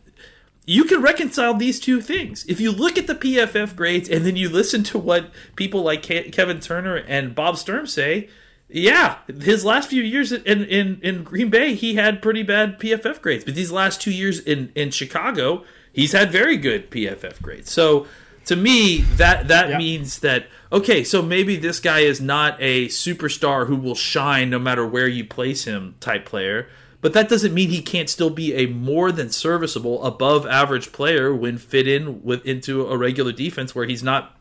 you 0.65 0.85
can 0.85 1.01
reconcile 1.01 1.53
these 1.53 1.79
two 1.79 1.99
things. 2.01 2.45
If 2.45 2.61
you 2.61 2.71
look 2.71 2.97
at 2.97 3.07
the 3.07 3.15
PFF 3.15 3.75
grades 3.75 4.07
and 4.09 4.25
then 4.25 4.35
you 4.35 4.47
listen 4.47 4.83
to 4.83 4.97
what 4.97 5.31
people 5.55 5.81
like 5.81 6.03
Kevin 6.03 6.59
Turner 6.61 6.95
and 6.95 7.35
Bob 7.35 7.57
Sturm 7.57 7.85
say, 7.85 8.29
yeah, 8.73 9.17
his 9.41 9.63
last 9.63 9.89
few 9.89 10.01
years 10.03 10.31
in, 10.31 10.63
in, 10.65 10.99
in 11.01 11.23
Green 11.23 11.49
Bay, 11.49 11.75
he 11.75 11.93
had 11.95 12.21
pretty 12.21 12.41
bad 12.43 12.79
PFF 12.79 13.21
grades. 13.21 13.43
But 13.45 13.55
these 13.55 13.71
last 13.71 14.01
two 14.01 14.11
years 14.11 14.39
in, 14.39 14.71
in 14.75 14.89
Chicago, 14.91 15.63
he's 15.93 16.11
had 16.11 16.31
very 16.31 16.57
good 16.57 16.89
PFF 16.89 17.41
grades. 17.41 17.71
So 17.71 18.07
to 18.45 18.55
me, 18.55 19.01
that 19.17 19.47
that 19.47 19.69
Yeah. 19.69 19.77
means 19.77 20.19
that 20.19 20.47
okay, 20.71 21.03
so 21.03 21.21
maybe 21.21 21.55
this 21.55 21.79
guy 21.79 21.99
is 21.99 22.19
not 22.19 22.57
a 22.59 22.87
superstar 22.87 23.67
who 23.67 23.75
will 23.75 23.95
shine 23.95 24.49
no 24.49 24.57
matter 24.59 24.85
where 24.87 25.07
you 25.07 25.23
place 25.23 25.65
him 25.65 25.95
type 25.99 26.25
player. 26.25 26.67
But 26.99 27.13
that 27.13 27.29
doesn't 27.29 27.53
mean 27.53 27.69
he 27.69 27.81
can't 27.81 28.09
still 28.09 28.29
be 28.29 28.53
a 28.55 28.65
more 28.65 29.11
than 29.11 29.29
serviceable, 29.29 30.03
above 30.03 30.47
average 30.47 30.91
player 30.93 31.35
when 31.35 31.57
fit 31.57 31.87
in 31.87 32.23
with 32.23 32.45
into 32.45 32.87
a 32.87 32.97
regular 32.97 33.31
defense 33.33 33.75
where 33.75 33.85
he's 33.85 34.01
not 34.03 34.35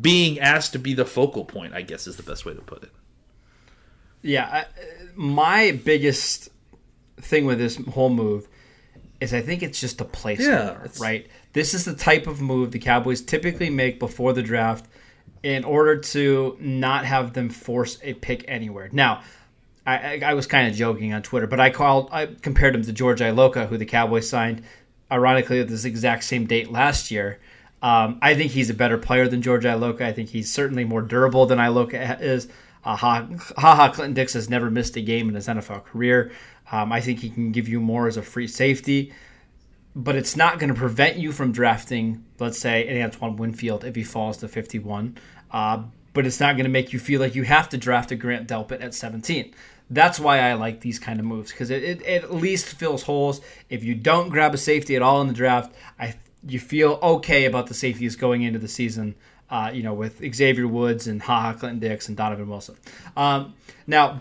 being 0.00 0.38
asked 0.40 0.72
to 0.72 0.78
be 0.78 0.94
the 0.94 1.04
focal 1.04 1.44
point. 1.44 1.74
I 1.74 1.82
guess 1.82 2.06
is 2.06 2.16
the 2.16 2.22
best 2.22 2.46
way 2.46 2.54
to 2.54 2.62
put 2.62 2.84
it. 2.84 2.90
Yeah, 4.22 4.46
I, 4.46 4.64
my 5.14 5.72
biggest 5.84 6.50
thing 7.18 7.44
with 7.46 7.58
this 7.58 7.76
whole 7.76 8.10
move 8.10 8.48
is 9.20 9.34
I 9.34 9.40
think 9.42 9.62
it's 9.62 9.80
just 9.80 10.00
a 10.00 10.04
placeholder, 10.04 10.80
it's- 10.84 11.00
right? 11.00 11.26
This 11.52 11.74
is 11.74 11.84
the 11.84 11.94
type 11.94 12.26
of 12.26 12.40
move 12.40 12.70
the 12.70 12.78
Cowboys 12.78 13.20
typically 13.22 13.70
make 13.70 13.98
before 13.98 14.32
the 14.32 14.42
draft 14.42 14.86
in 15.42 15.64
order 15.64 15.96
to 15.98 16.56
not 16.60 17.04
have 17.04 17.32
them 17.32 17.48
force 17.50 17.98
a 18.02 18.14
pick 18.14 18.44
anywhere. 18.46 18.88
Now, 18.92 19.22
I, 19.86 19.96
I, 19.96 20.20
I 20.26 20.34
was 20.34 20.46
kind 20.46 20.68
of 20.68 20.74
joking 20.74 21.12
on 21.12 21.22
Twitter, 21.22 21.46
but 21.46 21.58
I 21.58 21.70
called 21.70 22.08
I 22.12 22.26
compared 22.26 22.74
him 22.74 22.82
to 22.84 22.92
George 22.92 23.20
Iloka, 23.20 23.66
who 23.68 23.78
the 23.78 23.86
Cowboys 23.86 24.28
signed, 24.28 24.62
ironically 25.10 25.58
at 25.60 25.68
this 25.68 25.84
exact 25.84 26.22
same 26.24 26.46
date 26.46 26.70
last 26.70 27.10
year. 27.10 27.40
Um, 27.82 28.18
I 28.22 28.34
think 28.34 28.52
he's 28.52 28.68
a 28.70 28.74
better 28.74 28.98
player 28.98 29.26
than 29.26 29.40
George 29.42 29.64
Iloka. 29.64 30.02
I 30.02 30.12
think 30.12 30.28
he's 30.28 30.52
certainly 30.52 30.84
more 30.84 31.02
durable 31.02 31.46
than 31.46 31.58
Iloka 31.58 32.20
is. 32.20 32.46
Uh, 32.84 32.96
ha 32.96 33.26
Ha 33.56 33.92
Clinton 33.92 34.14
Dix 34.14 34.32
has 34.34 34.48
never 34.48 34.70
missed 34.70 34.96
a 34.96 35.02
game 35.02 35.28
in 35.28 35.34
his 35.34 35.48
NFL 35.48 35.84
career. 35.84 36.32
Um, 36.72 36.92
I 36.92 37.00
think 37.00 37.20
he 37.20 37.30
can 37.30 37.52
give 37.52 37.68
you 37.68 37.80
more 37.80 38.06
as 38.06 38.16
a 38.16 38.22
free 38.22 38.46
safety, 38.46 39.12
but 39.94 40.16
it's 40.16 40.36
not 40.36 40.58
going 40.58 40.72
to 40.72 40.78
prevent 40.78 41.16
you 41.16 41.32
from 41.32 41.52
drafting, 41.52 42.24
let's 42.38 42.58
say, 42.58 42.86
an 42.86 43.02
Antoine 43.02 43.36
Winfield 43.36 43.84
if 43.84 43.96
he 43.96 44.04
falls 44.04 44.38
to 44.38 44.48
51. 44.48 45.18
Uh, 45.50 45.82
but 46.12 46.26
it's 46.26 46.40
not 46.40 46.56
going 46.56 46.64
to 46.64 46.70
make 46.70 46.92
you 46.92 46.98
feel 46.98 47.20
like 47.20 47.34
you 47.34 47.42
have 47.42 47.68
to 47.70 47.78
draft 47.78 48.12
a 48.12 48.16
Grant 48.16 48.48
Delpit 48.48 48.82
at 48.82 48.94
17. 48.94 49.54
That's 49.90 50.20
why 50.20 50.38
I 50.38 50.54
like 50.54 50.80
these 50.80 51.00
kind 51.00 51.18
of 51.18 51.26
moves 51.26 51.50
because 51.50 51.70
it, 51.70 51.82
it, 51.82 52.02
it 52.02 52.24
at 52.24 52.32
least 52.32 52.66
fills 52.66 53.02
holes. 53.02 53.40
If 53.68 53.82
you 53.82 53.94
don't 53.94 54.28
grab 54.28 54.54
a 54.54 54.58
safety 54.58 54.94
at 54.94 55.02
all 55.02 55.20
in 55.20 55.26
the 55.26 55.34
draft, 55.34 55.74
I 55.98 56.14
you 56.46 56.58
feel 56.58 56.98
okay 57.02 57.44
about 57.44 57.66
the 57.66 57.74
safeties 57.74 58.16
going 58.16 58.42
into 58.42 58.58
the 58.58 58.68
season. 58.68 59.14
Uh, 59.50 59.70
you 59.74 59.82
know, 59.82 59.94
with 59.94 60.22
Xavier 60.34 60.68
Woods 60.68 61.08
and 61.08 61.20
Ha 61.22 61.54
Clinton 61.54 61.80
Dix 61.80 62.06
and 62.06 62.16
Donovan 62.16 62.48
Wilson. 62.48 62.76
Um, 63.16 63.54
now, 63.86 64.20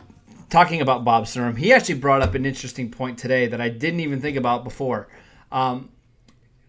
talking 0.50 0.81
about 0.81 1.05
Bob 1.05 1.27
Sturm, 1.27 1.55
he 1.55 1.71
actually 1.71 2.00
brought 2.00 2.21
up 2.21 2.33
an 2.33 2.45
interesting 2.45 2.89
point 2.89 3.19
today 3.19 3.45
that 3.48 3.62
I 3.62 3.69
didn't 3.69 4.00
even 4.00 4.21
think 4.21 4.38
about 4.38 4.63
before. 4.63 5.07
Um, 5.51 5.89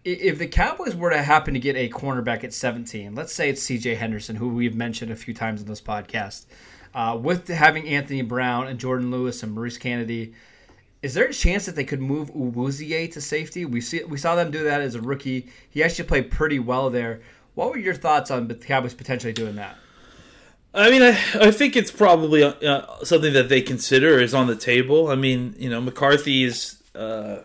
if 0.03 0.39
the 0.39 0.47
Cowboys 0.47 0.95
were 0.95 1.11
to 1.11 1.21
happen 1.21 1.53
to 1.53 1.59
get 1.59 1.75
a 1.75 1.89
cornerback 1.89 2.43
at 2.43 2.53
17, 2.53 3.13
let's 3.13 3.33
say 3.33 3.49
it's 3.49 3.61
C.J. 3.61 3.95
Henderson, 3.95 4.37
who 4.37 4.49
we've 4.49 4.75
mentioned 4.75 5.11
a 5.11 5.15
few 5.15 5.33
times 5.33 5.61
in 5.61 5.67
this 5.67 5.81
podcast, 5.81 6.45
uh, 6.93 7.17
with 7.21 7.47
having 7.47 7.87
Anthony 7.87 8.21
Brown 8.21 8.67
and 8.67 8.79
Jordan 8.79 9.11
Lewis 9.11 9.43
and 9.43 9.53
Maurice 9.53 9.77
Canady, 9.77 10.33
is 11.01 11.13
there 11.13 11.25
a 11.25 11.33
chance 11.33 11.65
that 11.65 11.75
they 11.75 11.83
could 11.83 12.01
move 12.01 12.31
Awuzie 12.33 13.11
to 13.11 13.21
safety? 13.21 13.65
We 13.65 13.81
see 13.81 14.03
we 14.03 14.17
saw 14.17 14.35
them 14.35 14.51
do 14.51 14.63
that 14.63 14.81
as 14.81 14.93
a 14.93 15.01
rookie. 15.01 15.47
He 15.69 15.83
actually 15.83 16.07
played 16.07 16.29
pretty 16.29 16.59
well 16.59 16.89
there. 16.89 17.21
What 17.55 17.69
were 17.71 17.77
your 17.77 17.93
thoughts 17.93 18.31
on 18.31 18.47
the 18.47 18.55
Cowboys 18.55 18.93
potentially 18.93 19.33
doing 19.33 19.55
that? 19.55 19.77
I 20.73 20.89
mean, 20.89 21.01
I, 21.01 21.09
I 21.35 21.51
think 21.51 21.75
it's 21.75 21.91
probably 21.91 22.43
uh, 22.43 22.85
something 23.03 23.33
that 23.33 23.49
they 23.49 23.61
consider 23.61 24.19
is 24.19 24.33
on 24.33 24.47
the 24.47 24.55
table. 24.55 25.09
I 25.09 25.15
mean, 25.15 25.53
you 25.57 25.69
know, 25.69 25.81
McCarthy's 25.81 26.81
uh, 26.95 27.39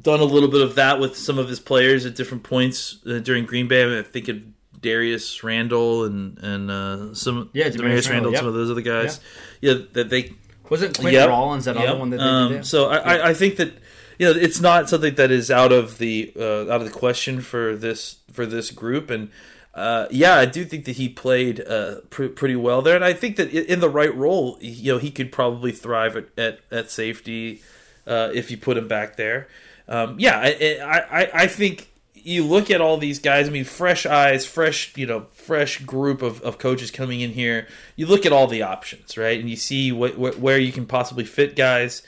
done 0.00 0.20
a 0.20 0.24
little 0.24 0.48
bit 0.48 0.60
of 0.62 0.76
that 0.76 1.00
with 1.00 1.16
some 1.16 1.36
of 1.38 1.48
his 1.48 1.58
players 1.58 2.06
at 2.06 2.14
different 2.14 2.44
points 2.44 2.98
uh, 3.06 3.18
during 3.18 3.44
Green 3.44 3.66
Bay. 3.66 3.82
I, 3.82 3.86
mean, 3.86 3.98
I 3.98 4.02
think 4.02 4.28
of 4.28 4.36
Darius 4.80 5.42
Randall 5.42 6.04
and 6.04 6.38
and 6.38 6.70
uh, 6.70 7.14
some 7.14 7.50
Yeah, 7.52 7.68
Darius 7.70 8.08
Randall, 8.08 8.28
and 8.30 8.38
some 8.38 8.46
of 8.46 8.54
those 8.54 8.70
other 8.70 8.82
guys. 8.82 9.18
Yeah, 9.60 9.74
that 9.94 10.08
they 10.08 10.34
Wasn't 10.70 10.96
Quinn 10.96 11.12
Yep. 11.14 11.28
Rollins 11.28 11.64
that 11.64 11.74
Yep. 11.74 11.88
other 11.88 11.98
one 11.98 12.10
that 12.10 12.18
they 12.18 12.22
Um, 12.22 12.52
did? 12.52 12.66
So 12.66 12.88
I, 12.88 12.96
I, 13.16 13.28
I 13.30 13.34
think 13.34 13.56
that 13.56 13.72
you 14.18 14.26
know 14.26 14.32
it's 14.32 14.60
not 14.60 14.88
something 14.88 15.14
that 15.14 15.30
is 15.30 15.50
out 15.50 15.72
of 15.72 15.98
the 15.98 16.32
uh, 16.36 16.62
out 16.62 16.80
of 16.80 16.84
the 16.84 16.90
question 16.90 17.40
for 17.40 17.76
this 17.76 18.16
for 18.32 18.46
this 18.46 18.70
group, 18.70 19.10
and 19.10 19.30
uh, 19.74 20.06
yeah, 20.10 20.34
I 20.34 20.44
do 20.46 20.64
think 20.64 20.84
that 20.86 20.96
he 20.96 21.08
played 21.08 21.60
uh, 21.66 22.00
pr- 22.10 22.26
pretty 22.26 22.56
well 22.56 22.82
there, 22.82 22.96
and 22.96 23.04
I 23.04 23.12
think 23.12 23.36
that 23.36 23.50
in 23.50 23.80
the 23.80 23.88
right 23.90 24.14
role, 24.14 24.58
you 24.60 24.92
know, 24.92 24.98
he 24.98 25.10
could 25.10 25.30
probably 25.30 25.72
thrive 25.72 26.16
at 26.16 26.26
at, 26.36 26.60
at 26.70 26.90
safety 26.90 27.62
uh, 28.06 28.30
if 28.34 28.50
you 28.50 28.56
put 28.56 28.76
him 28.76 28.88
back 28.88 29.16
there. 29.16 29.46
Um, 29.86 30.16
yeah, 30.18 30.38
I, 30.38 31.00
I 31.10 31.30
I- 31.42 31.46
think 31.46 31.88
you 32.14 32.44
look 32.44 32.70
at 32.70 32.80
all 32.80 32.98
these 32.98 33.20
guys. 33.20 33.48
I 33.48 33.50
mean, 33.50 33.64
fresh 33.64 34.04
eyes, 34.04 34.44
fresh 34.44 34.94
you 34.96 35.06
know, 35.06 35.26
fresh 35.32 35.78
group 35.84 36.20
of, 36.20 36.42
of 36.42 36.58
coaches 36.58 36.90
coming 36.90 37.20
in 37.20 37.30
here. 37.30 37.66
You 37.96 38.06
look 38.06 38.26
at 38.26 38.32
all 38.32 38.46
the 38.48 38.62
options, 38.62 39.16
right, 39.16 39.38
and 39.40 39.48
you 39.48 39.56
see 39.56 39.92
what, 39.92 40.18
what 40.18 40.38
where 40.38 40.58
you 40.58 40.72
can 40.72 40.84
possibly 40.86 41.24
fit 41.24 41.54
guys. 41.56 42.02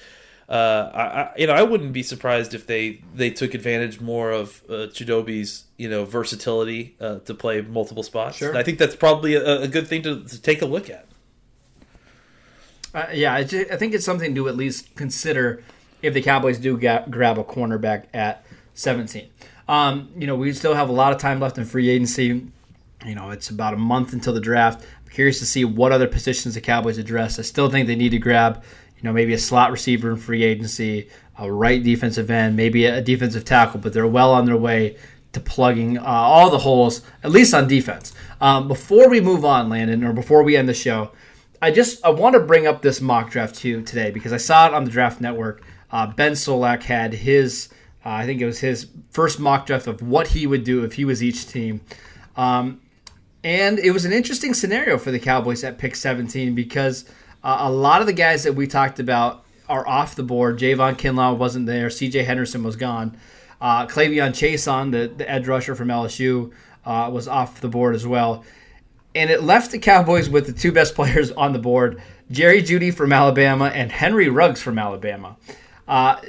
Uh, 0.51 0.91
I, 0.93 1.03
I, 1.03 1.31
you 1.39 1.47
know, 1.47 1.53
I 1.53 1.63
wouldn't 1.63 1.93
be 1.93 2.03
surprised 2.03 2.55
if 2.55 2.67
they, 2.67 3.03
they 3.15 3.31
took 3.31 3.55
advantage 3.55 4.01
more 4.01 4.33
of 4.33 4.63
uh, 4.69 4.89
Chidobe's 4.89 5.67
you 5.77 5.89
know 5.89 6.05
versatility 6.05 6.97
uh, 7.01 7.21
to 7.21 7.35
play 7.35 7.61
multiple 7.61 8.03
spots. 8.03 8.39
Sure. 8.39 8.49
And 8.49 8.59
I 8.59 8.65
think 8.65 8.79
that's 8.79 8.97
probably 8.97 9.35
a, 9.35 9.63
a 9.63 9.69
good 9.69 9.87
thing 9.87 10.03
to, 10.03 10.25
to 10.25 10.43
take 10.43 10.61
a 10.61 10.67
look 10.67 10.91
at. 10.91 11.07
Uh, 12.93 13.07
yeah, 13.13 13.33
I, 13.33 13.39
I 13.39 13.77
think 13.77 13.95
it's 13.95 14.05
something 14.05 14.35
to 14.35 14.49
at 14.49 14.57
least 14.57 14.97
consider 14.97 15.63
if 16.03 16.15
the 16.15 16.23
Cowboys 16.23 16.59
do 16.59 16.77
grab 16.77 17.39
a 17.39 17.45
cornerback 17.45 18.07
at 18.13 18.45
17. 18.75 19.29
Um, 19.69 20.11
you 20.17 20.27
know, 20.27 20.35
we 20.35 20.53
still 20.53 20.75
have 20.75 20.89
a 20.89 20.93
lot 20.93 21.13
of 21.13 21.19
time 21.19 21.39
left 21.39 21.59
in 21.59 21.65
free 21.65 21.89
agency. 21.89 22.47
You 23.07 23.15
know, 23.15 23.31
it's 23.31 23.49
about 23.49 23.75
a 23.75 23.77
month 23.77 24.13
until 24.13 24.33
the 24.33 24.41
draft. 24.41 24.85
I'm 25.05 25.11
curious 25.11 25.39
to 25.39 25.47
see 25.47 25.65
what 25.65 25.93
other 25.93 26.09
positions 26.09 26.55
the 26.55 26.61
Cowboys 26.61 26.99
address. 26.99 27.39
I 27.39 27.43
still 27.43 27.71
think 27.71 27.87
they 27.87 27.95
need 27.95 28.11
to 28.11 28.19
grab, 28.19 28.63
you 29.01 29.09
know, 29.09 29.13
maybe 29.15 29.33
a 29.33 29.39
slot 29.39 29.73
receiver 29.73 30.11
in 30.11 30.17
free 30.17 30.45
agency, 30.45 31.09
a 31.39 31.51
right 31.51 31.83
defensive 31.83 32.31
end, 32.31 32.55
maybe 32.55 32.85
a 32.85 33.01
defensive 33.01 33.45
tackle, 33.45 33.81
but 33.81 33.95
they're 33.95 34.07
well 34.07 34.33
on 34.33 34.45
their 34.45 34.59
way 34.59 34.97
to 35.33 35.41
plugging 35.41 35.97
uh, 35.97 36.03
all 36.05 36.51
the 36.51 36.59
holes, 36.59 37.03
at 37.23 37.31
least 37.31 37.55
on 37.55 37.67
defense. 37.67 38.13
Um, 38.41 38.69
before 38.69 39.09
we 39.09 39.21
move 39.21 39.45
on, 39.45 39.71
Landon, 39.71 40.05
or 40.05 40.13
before 40.13 40.43
we 40.43 40.57
end 40.57 40.69
the 40.69 40.75
show, 40.75 41.13
I 41.63 41.71
just 41.71 42.05
I 42.05 42.11
want 42.11 42.35
to 42.35 42.41
bring 42.41 42.67
up 42.67 42.83
this 42.83 43.01
mock 43.01 43.31
draft 43.31 43.55
too 43.55 43.83
today 43.83 44.11
because 44.11 44.33
I 44.33 44.39
saw 44.39 44.67
it 44.67 44.75
on 44.75 44.85
the 44.85 44.91
Draft 44.91 45.21
Network. 45.21 45.63
Uh, 45.91 46.07
ben 46.09 46.33
Solak 46.33 46.83
had 46.83 47.15
his, 47.15 47.69
uh, 48.05 48.11
I 48.11 48.27
think 48.27 48.41
it 48.41 48.47
was 48.47 48.61
his 48.61 48.89
first 49.11 49.41
mock 49.41 49.67
draft 49.67 49.87
of 49.87 50.03
what 50.03 50.29
he 50.29 50.47
would 50.47 50.65
do 50.65 50.85
if 50.85 50.95
he 50.95 51.05
was 51.05 51.23
each 51.23 51.47
team, 51.47 51.81
um, 52.37 52.81
and 53.43 53.79
it 53.79 53.93
was 53.93 54.05
an 54.05 54.13
interesting 54.13 54.53
scenario 54.53 54.99
for 54.99 55.11
the 55.11 55.19
Cowboys 55.19 55.65
at 55.65 55.79
pick 55.79 55.97
17 55.97 56.55
because 56.55 57.07
uh, 57.43 57.59
a 57.61 57.71
lot 57.71 58.01
of 58.01 58.07
the 58.07 58.13
guys 58.13 58.45
that 58.45 58.55
we 58.55 58.67
talked 58.67 58.99
about 58.99 59.45
are 59.69 59.87
off 59.87 60.17
the 60.17 60.23
board. 60.23 60.59
Javon 60.59 60.97
Kinlaw 60.97 61.37
wasn't 61.37 61.67
there. 61.67 61.91
C.J. 61.91 62.25
Henderson 62.25 62.63
was 62.63 62.77
gone. 62.77 63.17
Uh, 63.61 63.87
K'Lavon 63.87 64.31
Chaisson, 64.31 64.91
the, 64.91 65.13
the 65.15 65.31
edge 65.31 65.47
rusher 65.47 65.75
from 65.75 65.89
LSU, 65.89 66.53
uh, 66.85 67.11
was 67.13 67.29
off 67.29 67.61
the 67.61 67.69
board 67.69 67.95
as 67.95 68.07
well 68.07 68.45
and 69.15 69.31
it 69.31 69.43
left 69.43 69.71
the 69.71 69.79
Cowboys 69.79 70.29
with 70.29 70.47
the 70.47 70.53
two 70.53 70.73
best 70.73 70.95
players 70.97 71.31
on 71.33 71.53
the 71.53 71.59
board: 71.59 72.01
Jerry 72.31 72.63
Jeudy 72.63 72.93
from 72.93 73.13
Alabama 73.13 73.67
and 73.67 73.91
Henry 73.91 74.29
Ruggs 74.29 74.61
from 74.63 74.79
Alabama. 74.79 75.37
Uh, 75.89 76.21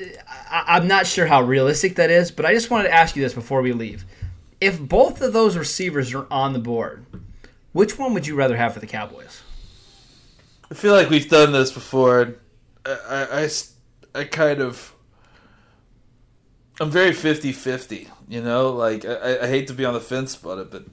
I, 0.50 0.64
I'm 0.68 0.88
not 0.88 1.06
sure 1.06 1.28
how 1.28 1.42
realistic 1.42 1.96
that 1.96 2.10
is, 2.10 2.32
but 2.32 2.46
I 2.46 2.54
just 2.54 2.72
wanted 2.72 2.88
to 2.88 2.94
ask 2.94 3.16
you 3.16 3.22
this 3.22 3.34
before 3.34 3.62
we 3.62 3.74
leave: 3.74 4.06
If 4.60 4.80
both 4.80 5.22
of 5.22 5.34
those 5.34 5.58
receivers 5.58 6.14
are 6.14 6.28
on 6.32 6.54
the 6.54 6.60
board, 6.60 7.06
which 7.72 7.98
one 7.98 8.14
would 8.14 8.28
you 8.28 8.36
rather 8.36 8.58
have 8.58 8.74
for 8.74 8.80
the 8.80 8.88
Cowboys? 8.88 9.44
I 10.72 10.74
feel 10.74 10.94
like 10.94 11.10
we've 11.10 11.28
done 11.28 11.52
this 11.52 11.72
before. 11.72 12.36
I, 12.86 13.50
I, 14.16 14.20
I 14.20 14.24
kind 14.24 14.62
of. 14.62 14.96
I'm 16.80 16.90
very 16.90 17.12
50 17.12 17.52
50, 17.52 18.08
you 18.30 18.42
know? 18.42 18.72
Like, 18.72 19.06
I, 19.06 19.40
I 19.42 19.48
hate 19.48 19.68
to 19.68 19.74
be 19.74 19.86
on 19.86 19.94
the 19.94 20.00
fence 20.00 20.36
about 20.36 20.58
it, 20.60 20.72
but 20.72 20.86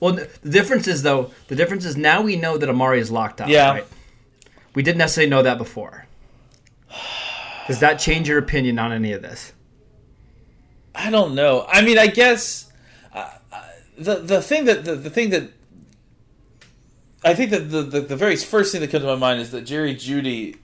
Well, 0.00 0.14
the 0.14 0.50
difference 0.50 0.88
is 0.88 1.02
though, 1.02 1.30
the 1.48 1.54
difference 1.54 1.84
is 1.84 1.96
now 1.96 2.22
we 2.22 2.34
know 2.34 2.56
that 2.56 2.68
Amari 2.68 2.98
is 2.98 3.10
locked 3.10 3.40
up. 3.42 3.48
Yeah. 3.48 3.70
Right? 3.70 3.86
We 4.74 4.82
didn't 4.82 4.98
necessarily 4.98 5.30
know 5.30 5.42
that 5.42 5.58
before. 5.58 6.06
Does 7.68 7.80
that 7.80 8.00
change 8.00 8.28
your 8.28 8.38
opinion 8.38 8.78
on 8.78 8.92
any 8.92 9.12
of 9.12 9.22
this? 9.22 9.52
I 10.94 11.10
don't 11.10 11.34
know. 11.34 11.66
I 11.68 11.82
mean, 11.82 11.98
I 11.98 12.08
guess 12.08 12.72
uh, 13.14 13.30
uh, 13.52 13.62
the 13.96 14.16
the 14.16 14.42
thing 14.42 14.64
that 14.64 14.84
the, 14.84 14.96
the 14.96 15.10
thing 15.10 15.30
that 15.30 15.52
I 17.24 17.34
think 17.34 17.50
that 17.50 17.70
the, 17.70 17.82
the 17.82 18.00
the 18.00 18.16
very 18.16 18.36
first 18.36 18.72
thing 18.72 18.80
that 18.80 18.90
comes 18.90 19.02
to 19.04 19.08
my 19.08 19.16
mind 19.16 19.40
is 19.40 19.50
that 19.50 19.62
Jerry 19.62 19.94
Jeudy 19.94 20.56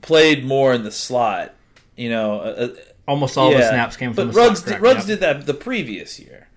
played 0.00 0.44
more 0.44 0.72
in 0.72 0.84
the 0.84 0.92
slot. 0.92 1.54
You 1.96 2.10
know, 2.10 2.40
uh, 2.40 2.68
Almost 3.08 3.38
all 3.38 3.50
the 3.50 3.66
snaps 3.66 3.96
came 3.96 4.12
from 4.12 4.28
but 4.28 4.32
the 4.34 4.38
Ruggs 4.38 4.60
slot, 4.60 4.68
correct? 4.78 4.82
Ruggs 4.82 5.06
did 5.06 5.20
that 5.20 5.46
the 5.46 5.54
previous 5.54 6.20
year. 6.20 6.48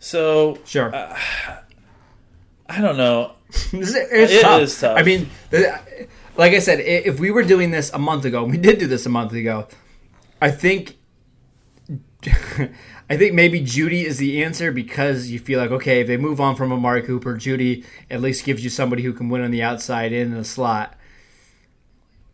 So 0.00 0.58
Sure. 0.64 0.92
I 0.94 2.80
don't 2.80 2.96
know. 2.96 3.32
It's 3.72 3.94
It 3.94 4.42
tough. 4.42 4.60
is 4.62 4.78
tough. 4.80 4.98
I 4.98 5.02
mean, 5.02 5.30
like 6.36 6.52
I 6.52 6.58
said, 6.58 6.80
if 6.80 7.20
we 7.20 7.30
were 7.30 7.44
doing 7.44 7.70
this 7.70 7.92
a 7.92 7.98
month 7.98 8.24
ago, 8.24 8.42
and 8.42 8.50
we 8.52 8.58
did 8.58 8.78
do 8.78 8.86
this 8.88 9.06
a 9.06 9.08
month 9.08 9.32
ago, 9.32 9.68
I 10.42 10.50
think, 10.50 10.98
I 13.10 13.16
think 13.16 13.34
maybe 13.34 13.60
Jeudy 13.60 14.04
is 14.04 14.18
the 14.18 14.42
answer 14.42 14.72
because 14.72 15.30
you 15.30 15.38
feel 15.38 15.60
like 15.60 15.70
okay, 15.70 16.00
if 16.00 16.06
they 16.06 16.16
move 16.16 16.40
on 16.40 16.56
from 16.56 16.72
Amari 16.72 17.02
Cooper, 17.02 17.34
Jeudy 17.34 17.84
at 18.10 18.20
least 18.20 18.44
gives 18.44 18.64
you 18.64 18.70
somebody 18.70 19.02
who 19.02 19.12
can 19.12 19.28
win 19.28 19.42
on 19.42 19.50
the 19.50 19.62
outside 19.62 20.12
in 20.12 20.32
the 20.32 20.44
slot. 20.44 20.96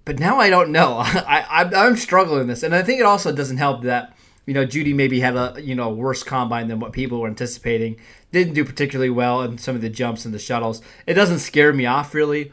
But 0.04 0.18
now 0.18 0.38
I 0.38 0.50
don't 0.50 0.72
know. 0.72 0.98
I, 1.04 1.46
I'm, 1.48 1.74
I'm 1.74 1.96
struggling 1.96 2.40
with 2.40 2.48
this, 2.48 2.62
and 2.62 2.74
I 2.74 2.82
think 2.82 3.00
it 3.00 3.06
also 3.06 3.32
doesn't 3.32 3.58
help 3.58 3.82
that 3.82 4.16
you 4.46 4.54
know 4.54 4.64
Jeudy 4.66 4.94
maybe 4.94 5.20
had 5.20 5.36
a 5.36 5.56
you 5.60 5.74
know 5.74 5.90
worse 5.90 6.22
combine 6.22 6.68
than 6.68 6.80
what 6.80 6.92
people 6.92 7.20
were 7.20 7.28
anticipating. 7.28 7.96
Didn't 8.32 8.54
do 8.54 8.64
particularly 8.64 9.10
well 9.10 9.42
in 9.42 9.58
some 9.58 9.76
of 9.76 9.82
the 9.82 9.90
jumps 9.90 10.24
and 10.24 10.32
the 10.32 10.38
shuttles. 10.38 10.80
It 11.06 11.14
doesn't 11.14 11.40
scare 11.40 11.72
me 11.72 11.86
off 11.86 12.14
really, 12.14 12.52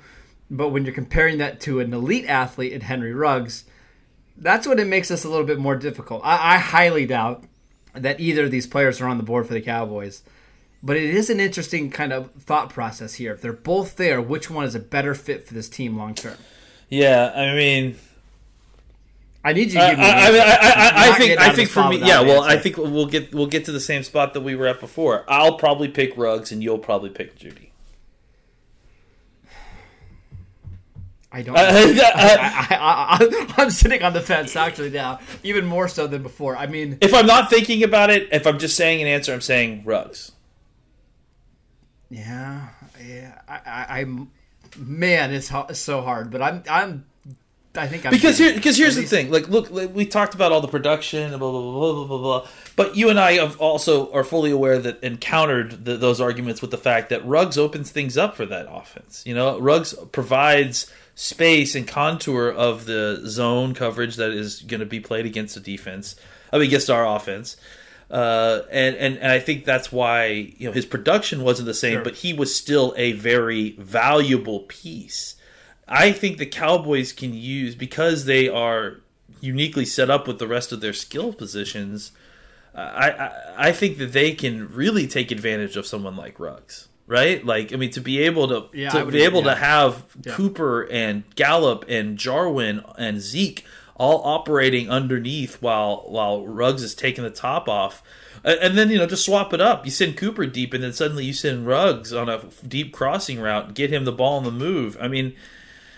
but 0.52 0.70
when 0.70 0.84
you're 0.84 0.94
comparing 0.94 1.38
that 1.38 1.62
to 1.62 1.80
an 1.80 1.94
elite 1.94 2.26
athlete 2.26 2.74
in 2.74 2.82
Henry 2.82 3.14
Ruggs, 3.14 3.64
that's 4.38 4.68
when 4.68 4.80
it 4.80 4.88
makes 4.88 5.08
this 5.08 5.24
a 5.24 5.30
little 5.30 5.46
bit 5.46 5.60
more 5.60 5.76
difficult. 5.76 6.22
I, 6.24 6.56
I 6.56 6.58
highly 6.58 7.06
doubt 7.06 7.46
that 7.94 8.20
either 8.20 8.46
of 8.46 8.52
these 8.52 8.68
players 8.68 9.02
are 9.02 9.08
on 9.08 9.18
the 9.18 9.24
board 9.24 9.48
for 9.48 9.54
the 9.54 9.62
Cowboys. 9.62 10.24
But 10.82 10.96
it 10.96 11.14
is 11.14 11.30
an 11.30 11.40
interesting 11.40 11.92
kind 11.92 12.14
of 12.14 12.32
thought 12.34 12.70
process 12.70 13.16
here. 13.16 13.34
If 13.34 13.42
they're 13.42 13.52
both 13.52 13.98
there, 13.98 14.22
which 14.22 14.50
one 14.50 14.64
is 14.64 14.76
a 14.76 14.80
better 14.80 15.14
fit 15.14 15.46
for 15.46 15.54
this 15.54 15.68
team 15.68 15.98
long 15.98 16.16
term? 16.16 16.38
Yeah, 16.88 17.34
I 17.36 17.54
mean, 17.54 17.98
I 19.44 19.54
need 19.54 19.72
you 19.72 19.80
to 19.80 19.82
I, 19.82 19.90
give 19.90 20.00
me. 20.00 20.06
I, 20.06 20.10
I, 20.10 20.32
mean. 20.32 20.42
I, 20.42 20.46
I, 20.46 21.10
I 21.10 21.18
think 21.18 21.40
I 21.40 21.54
think 21.54 21.70
for 21.70 21.88
me, 21.88 22.00
yeah. 22.00 22.22
Well, 22.22 22.42
I 22.42 22.58
think 22.58 22.78
we'll 22.78 23.06
get 23.06 23.34
we'll 23.34 23.48
get 23.48 23.66
to 23.66 23.72
the 23.72 23.80
same 23.80 24.04
spot 24.04 24.34
that 24.34 24.42
we 24.42 24.56
were 24.56 24.68
at 24.68 24.80
before. 24.80 25.26
I'll 25.28 25.58
probably 25.58 25.88
pick 25.88 26.18
Ruggs, 26.18 26.52
and 26.52 26.64
you'll 26.64 26.80
probably 26.80 27.10
pick 27.10 27.38
Jeudy. 27.38 27.69
I 31.32 31.42
don't. 31.44 31.56
Uh, 31.56 31.62
know. 31.62 31.70
I, 32.16 33.54
I'm 33.58 33.70
sitting 33.70 34.02
on 34.04 34.14
the 34.14 34.22
fence 34.22 34.56
actually 34.56 34.90
now, 34.90 35.20
even 35.44 35.66
more 35.66 35.88
so 35.88 36.08
than 36.08 36.24
before. 36.24 36.58
I 36.58 36.66
mean, 36.68 36.98
If 37.02 37.14
I'm 37.14 37.28
not 37.28 37.50
thinking 37.50 37.84
about 37.84 38.10
it, 38.10 38.30
if 38.32 38.48
I'm 38.48 38.58
just 38.60 38.76
saying 38.76 39.02
an 39.02 39.08
answer, 39.08 39.34
I'm 39.34 39.42
saying 39.42 39.84
Ruggs. 39.86 40.32
yeah, 42.10 42.70
yeah. 43.06 43.42
I, 43.48 43.60
I, 43.66 44.00
I'm 44.02 44.32
man, 44.78 45.32
it's 45.34 45.50
ho- 45.50 45.68
so 45.74 46.02
hard, 46.02 46.32
but 46.32 46.42
I'm, 46.42 46.64
I'm. 46.70 47.06
I 47.76 47.86
think 47.88 48.04
I'm 48.04 48.12
Because 48.12 48.40
here, 48.40 48.52
because 48.56 48.76
here's 48.78 48.96
the 48.96 49.02
least- 49.02 49.12
thing. 49.14 49.30
Like, 49.32 49.48
look, 49.48 49.70
like, 49.70 49.94
we 49.94 50.06
talked 50.08 50.34
about 50.34 50.52
all 50.52 50.60
the 50.62 50.68
production, 50.68 51.32
and 51.32 51.40
blah 51.40 51.52
blah 51.52 51.62
blah 51.62 51.94
blah 51.94 52.06
blah 52.08 52.18
blah. 52.18 52.48
But 52.76 52.96
you 52.96 53.10
and 53.12 53.20
I 53.20 53.34
have 53.34 53.60
also 53.62 54.12
are 54.12 54.24
fully 54.24 54.50
aware 54.50 54.80
that 54.80 55.04
encountered 55.04 55.86
the, 55.86 55.96
those 55.96 56.20
arguments 56.20 56.62
with 56.62 56.72
the 56.72 56.78
fact 56.80 57.10
that 57.10 57.24
Ruggs 57.26 57.58
opens 57.60 57.92
things 57.92 58.18
up 58.18 58.36
for 58.36 58.48
that 58.48 58.66
offense. 58.70 59.22
You 59.28 59.36
know, 59.36 59.60
Ruggs 59.60 59.94
provides 60.12 60.92
space 61.22 61.76
and 61.76 61.86
contour 61.86 62.48
of 62.50 62.86
the 62.86 63.22
zone 63.26 63.74
coverage 63.74 64.16
that 64.16 64.32
is 64.32 64.62
going 64.62 64.80
to 64.80 64.86
be 64.86 65.02
played 65.02 65.26
against 65.26 65.54
the 65.54 65.60
defense. 65.60 66.16
I 66.54 66.58
mean, 66.58 66.68
against 66.68 66.90
our 66.90 67.06
offense. 67.06 67.58
Uh, 68.10 68.62
and, 68.72 68.96
and 68.96 69.18
and 69.18 69.32
I 69.32 69.40
think 69.40 69.66
that's 69.66 69.92
why 69.92 70.54
you 70.58 70.68
know 70.68 70.72
his 70.72 70.86
production 70.86 71.44
wasn't 71.44 71.68
the 71.68 71.74
same, 71.76 71.96
Sure. 71.96 72.04
but 72.04 72.16
he 72.16 72.34
was 72.34 72.56
still 72.56 72.94
a 72.98 73.12
very 73.12 73.72
valuable 73.78 74.62
piece. 74.62 75.36
I 75.88 76.12
think 76.12 76.38
the 76.38 76.46
Cowboys 76.46 77.12
can 77.14 77.34
use 77.34 77.76
because 77.76 78.26
they 78.26 78.48
are 78.50 79.02
uniquely 79.42 79.86
set 79.86 80.10
up 80.10 80.28
with 80.28 80.40
the 80.40 80.48
rest 80.48 80.72
of 80.72 80.82
their 80.82 80.94
skill 80.94 81.34
positions. 81.34 82.12
I, 82.74 83.10
I 83.12 83.32
I 83.68 83.72
think 83.74 83.98
that 84.00 84.14
they 84.14 84.34
can 84.34 84.74
really 84.74 85.06
take 85.06 85.32
advantage 85.32 85.76
of 85.78 85.86
someone 85.86 86.16
like 86.16 86.40
Ruggs, 86.40 86.88
right? 87.10 87.46
Like 87.46 87.74
I 87.74 87.76
mean, 87.76 87.90
to 87.92 88.00
be 88.00 88.20
able 88.20 88.48
to 88.48 88.66
Yeah, 88.72 88.92
to 88.92 89.06
be 89.06 89.24
able 89.24 89.40
agree, 89.40 89.52
to 89.52 89.58
have 89.58 90.06
Yeah. 90.24 90.34
Cooper 90.34 90.84
and 90.84 91.24
Gallup 91.36 91.84
and 91.90 92.18
Jarwin 92.18 92.84
and 92.98 93.20
Zeke 93.20 93.66
all 93.96 94.22
operating 94.24 94.90
underneath 94.90 95.62
while 95.62 96.06
while 96.08 96.46
Ruggs 96.48 96.84
is 96.84 96.96
taking 96.96 97.26
the 97.26 97.30
top 97.30 97.68
off. 97.68 98.02
And 98.46 98.78
then 98.78 98.90
you 98.90 98.98
know 98.98 99.06
just 99.06 99.26
swap 99.26 99.54
it 99.54 99.60
up. 99.60 99.84
You 99.84 99.92
send 99.92 100.16
Cooper 100.16 100.46
deep, 100.46 100.74
and 100.74 100.82
then 100.82 100.94
suddenly 100.94 101.26
you 101.26 101.34
send 101.34 101.68
Ruggs 101.68 102.14
on 102.14 102.30
a 102.30 102.42
deep 102.66 102.94
crossing 102.94 103.42
route 103.42 103.74
get 103.74 103.92
him 103.92 104.06
the 104.06 104.14
ball 104.14 104.38
on 104.38 104.46
the 104.46 104.52
move. 104.52 104.96
I 105.02 105.10
mean, 105.10 105.36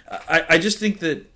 I, 0.09 0.45
I 0.49 0.57
just 0.57 0.79
think 0.79 0.99
that. 1.01 1.27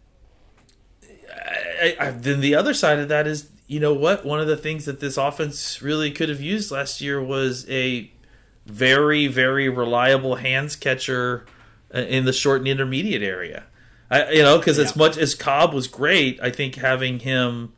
I, 1.82 1.96
I, 2.00 2.10
then 2.12 2.40
the 2.40 2.56
other 2.56 2.74
side 2.74 2.98
of 3.00 3.10
that 3.10 3.28
is, 3.28 3.50
you 3.68 3.80
know 3.80 3.94
what? 3.94 4.26
One 4.26 4.40
of 4.40 4.48
the 4.48 4.58
things 4.58 4.86
that 4.86 5.00
this 5.00 5.18
offense 5.18 5.82
really 5.82 6.10
could 6.10 6.30
have 6.30 6.42
used 6.42 6.72
last 6.72 7.02
year 7.02 7.22
was 7.22 7.70
a 7.70 8.12
very, 8.66 9.28
very 9.28 9.70
reliable 9.70 10.36
hands 10.36 10.76
catcher 10.76 11.46
uh, 11.94 12.00
in 12.00 12.26
the 12.26 12.34
short 12.34 12.60
and 12.62 12.68
intermediate 12.68 13.22
area. 13.22 13.64
I, 14.10 14.32
you 14.32 14.44
know, 14.44 14.58
because 14.58 14.78
as 14.78 14.96
much 14.96 15.18
as 15.18 15.34
Cobb 15.34 15.74
was 15.74 15.88
great, 15.88 16.40
I 16.42 16.52
think 16.52 16.76
having 16.76 17.20
him 17.20 17.74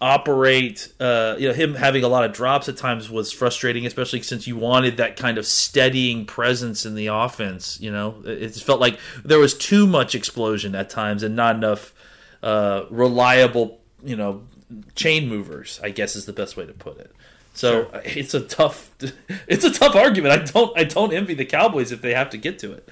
operate, 0.00 0.92
uh, 0.98 1.36
you 1.38 1.46
know, 1.46 1.54
him 1.54 1.76
having 1.76 2.02
a 2.02 2.08
lot 2.08 2.24
of 2.24 2.32
drops 2.32 2.68
at 2.68 2.76
times 2.76 3.08
was 3.08 3.30
frustrating, 3.30 3.86
especially 3.86 4.20
since 4.22 4.48
you 4.48 4.56
wanted 4.56 4.96
that 4.96 5.16
kind 5.16 5.38
of 5.38 5.46
steadying 5.46 6.26
presence 6.26 6.84
in 6.84 6.96
the 6.96 7.06
offense. 7.06 7.80
You 7.80 7.92
know, 7.92 8.16
it, 8.24 8.42
it 8.42 8.54
felt 8.54 8.80
like 8.80 8.98
there 9.24 9.38
was 9.38 9.54
too 9.54 9.86
much 9.86 10.16
explosion 10.16 10.74
at 10.74 10.90
times 10.90 11.22
and 11.22 11.36
not 11.36 11.54
enough 11.54 11.94
uh, 12.42 12.84
reliable, 12.90 13.78
you 14.04 14.16
know, 14.16 14.42
chain 14.96 15.28
movers. 15.28 15.78
I 15.84 15.90
guess 15.90 16.16
is 16.16 16.26
the 16.26 16.32
best 16.32 16.56
way 16.56 16.66
to 16.66 16.72
put 16.72 16.98
it. 16.98 17.12
So 17.54 17.84
uh, 17.86 18.00
it's 18.04 18.34
a 18.34 18.40
tough, 18.40 18.90
it's 19.46 19.64
a 19.64 19.72
tough 19.72 19.94
argument. 19.94 20.40
I 20.40 20.44
don't, 20.44 20.78
I 20.78 20.84
don't 20.84 21.12
envy 21.12 21.34
the 21.34 21.44
Cowboys 21.44 21.92
if 21.92 22.02
they 22.02 22.14
have 22.14 22.30
to 22.30 22.38
get 22.38 22.58
to 22.60 22.72
it. 22.72 22.88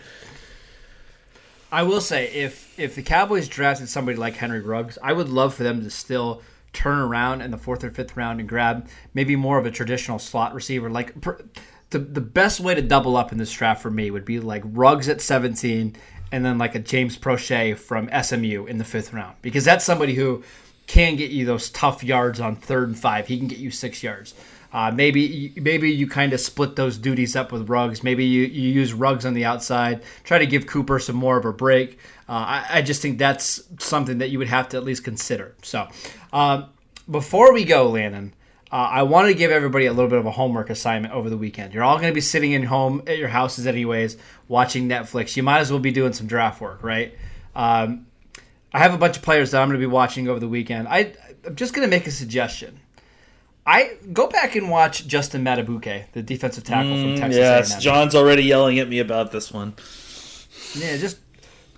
I 1.72 1.82
will 1.84 2.00
say 2.00 2.26
if 2.32 2.78
if 2.78 2.94
the 2.94 3.02
Cowboys 3.02 3.48
drafted 3.48 3.88
somebody 3.88 4.16
like 4.16 4.36
Henry 4.36 4.60
Ruggs, 4.60 4.98
I 5.02 5.12
would 5.12 5.28
love 5.28 5.54
for 5.54 5.62
them 5.62 5.82
to 5.84 5.90
still 5.90 6.42
turn 6.72 6.98
around 6.98 7.42
in 7.42 7.50
the 7.50 7.58
fourth 7.58 7.84
or 7.84 7.90
fifth 7.90 8.16
round 8.16 8.40
and 8.40 8.48
grab 8.48 8.88
maybe 9.14 9.36
more 9.36 9.58
of 9.58 9.66
a 9.66 9.70
traditional 9.70 10.18
slot 10.18 10.54
receiver. 10.54 10.90
Like 10.90 11.14
the 11.90 11.98
the 11.98 12.20
best 12.20 12.60
way 12.60 12.74
to 12.74 12.82
double 12.82 13.16
up 13.16 13.30
in 13.30 13.38
this 13.38 13.52
draft 13.52 13.82
for 13.82 13.90
me 13.90 14.10
would 14.10 14.24
be 14.24 14.40
like 14.40 14.62
Ruggs 14.64 15.08
at 15.08 15.20
seventeen, 15.20 15.94
and 16.32 16.44
then 16.44 16.58
like 16.58 16.74
a 16.74 16.80
James 16.80 17.16
Proche 17.16 17.76
from 17.76 18.10
SMU 18.22 18.66
in 18.66 18.78
the 18.78 18.84
fifth 18.84 19.12
round 19.12 19.36
because 19.40 19.64
that's 19.64 19.84
somebody 19.84 20.14
who 20.14 20.42
can 20.90 21.14
get 21.14 21.30
you 21.30 21.46
those 21.46 21.70
tough 21.70 22.02
yards 22.02 22.40
on 22.40 22.56
third 22.56 22.88
and 22.88 22.98
five. 22.98 23.28
He 23.28 23.38
can 23.38 23.46
get 23.46 23.58
you 23.58 23.70
six 23.70 24.02
yards. 24.02 24.34
Uh, 24.72 24.90
maybe 24.90 25.52
maybe 25.56 25.88
you 25.88 26.08
kind 26.08 26.32
of 26.32 26.40
split 26.40 26.74
those 26.74 26.98
duties 26.98 27.36
up 27.36 27.52
with 27.52 27.68
Ruggs. 27.68 28.02
Maybe 28.02 28.24
you, 28.24 28.42
you 28.42 28.70
use 28.70 28.92
Ruggs 28.92 29.24
on 29.24 29.34
the 29.34 29.44
outside. 29.44 30.02
Try 30.24 30.38
to 30.38 30.46
give 30.46 30.66
Cooper 30.66 30.98
some 30.98 31.14
more 31.14 31.36
of 31.36 31.44
a 31.44 31.52
break. 31.52 32.00
Uh, 32.28 32.32
I, 32.32 32.66
I 32.70 32.82
just 32.82 33.02
think 33.02 33.18
that's 33.18 33.62
something 33.78 34.18
that 34.18 34.30
you 34.30 34.38
would 34.38 34.48
have 34.48 34.68
to 34.70 34.78
at 34.78 34.82
least 34.82 35.04
consider. 35.04 35.54
So 35.62 35.86
um, 36.32 36.70
before 37.08 37.52
we 37.52 37.64
go, 37.64 37.88
Landon, 37.88 38.34
uh, 38.72 38.74
I 38.74 39.02
want 39.04 39.28
to 39.28 39.34
give 39.34 39.52
everybody 39.52 39.86
a 39.86 39.92
little 39.92 40.10
bit 40.10 40.18
of 40.18 40.26
a 40.26 40.32
homework 40.32 40.70
assignment 40.70 41.14
over 41.14 41.30
the 41.30 41.36
weekend. 41.36 41.72
You're 41.72 41.84
all 41.84 41.98
going 41.98 42.10
to 42.10 42.14
be 42.14 42.20
sitting 42.20 42.50
in 42.50 42.64
home 42.64 43.02
at 43.06 43.16
your 43.16 43.28
houses 43.28 43.68
anyways, 43.68 44.16
watching 44.48 44.88
Netflix. 44.88 45.36
You 45.36 45.44
might 45.44 45.60
as 45.60 45.70
well 45.70 45.80
be 45.80 45.92
doing 45.92 46.12
some 46.12 46.26
draft 46.26 46.60
work, 46.60 46.82
right? 46.82 47.16
Um, 47.54 48.06
I 48.72 48.78
have 48.78 48.94
a 48.94 48.98
bunch 48.98 49.16
of 49.16 49.22
players 49.22 49.50
that 49.50 49.62
I'm 49.62 49.68
going 49.68 49.80
to 49.80 49.86
be 49.86 49.90
watching 49.90 50.28
over 50.28 50.38
the 50.38 50.48
weekend. 50.48 50.88
I, 50.88 51.12
I'm 51.44 51.56
just 51.56 51.74
going 51.74 51.86
to 51.86 51.90
make 51.90 52.06
a 52.06 52.10
suggestion. 52.10 52.80
I 53.66 53.96
go 54.12 54.26
back 54.26 54.56
and 54.56 54.70
watch 54.70 55.06
Justin 55.06 55.44
Madubuike, 55.44 56.12
the 56.12 56.22
defensive 56.22 56.64
tackle 56.64 56.96
from 56.96 57.16
Texas 57.16 57.36
yes, 57.36 57.72
A&M. 57.72 57.80
John's 57.80 58.14
already 58.14 58.42
yelling 58.42 58.78
at 58.78 58.88
me 58.88 58.98
about 58.98 59.32
this 59.32 59.52
one. 59.52 59.74
Yeah, 60.74 60.96
just 60.96 61.18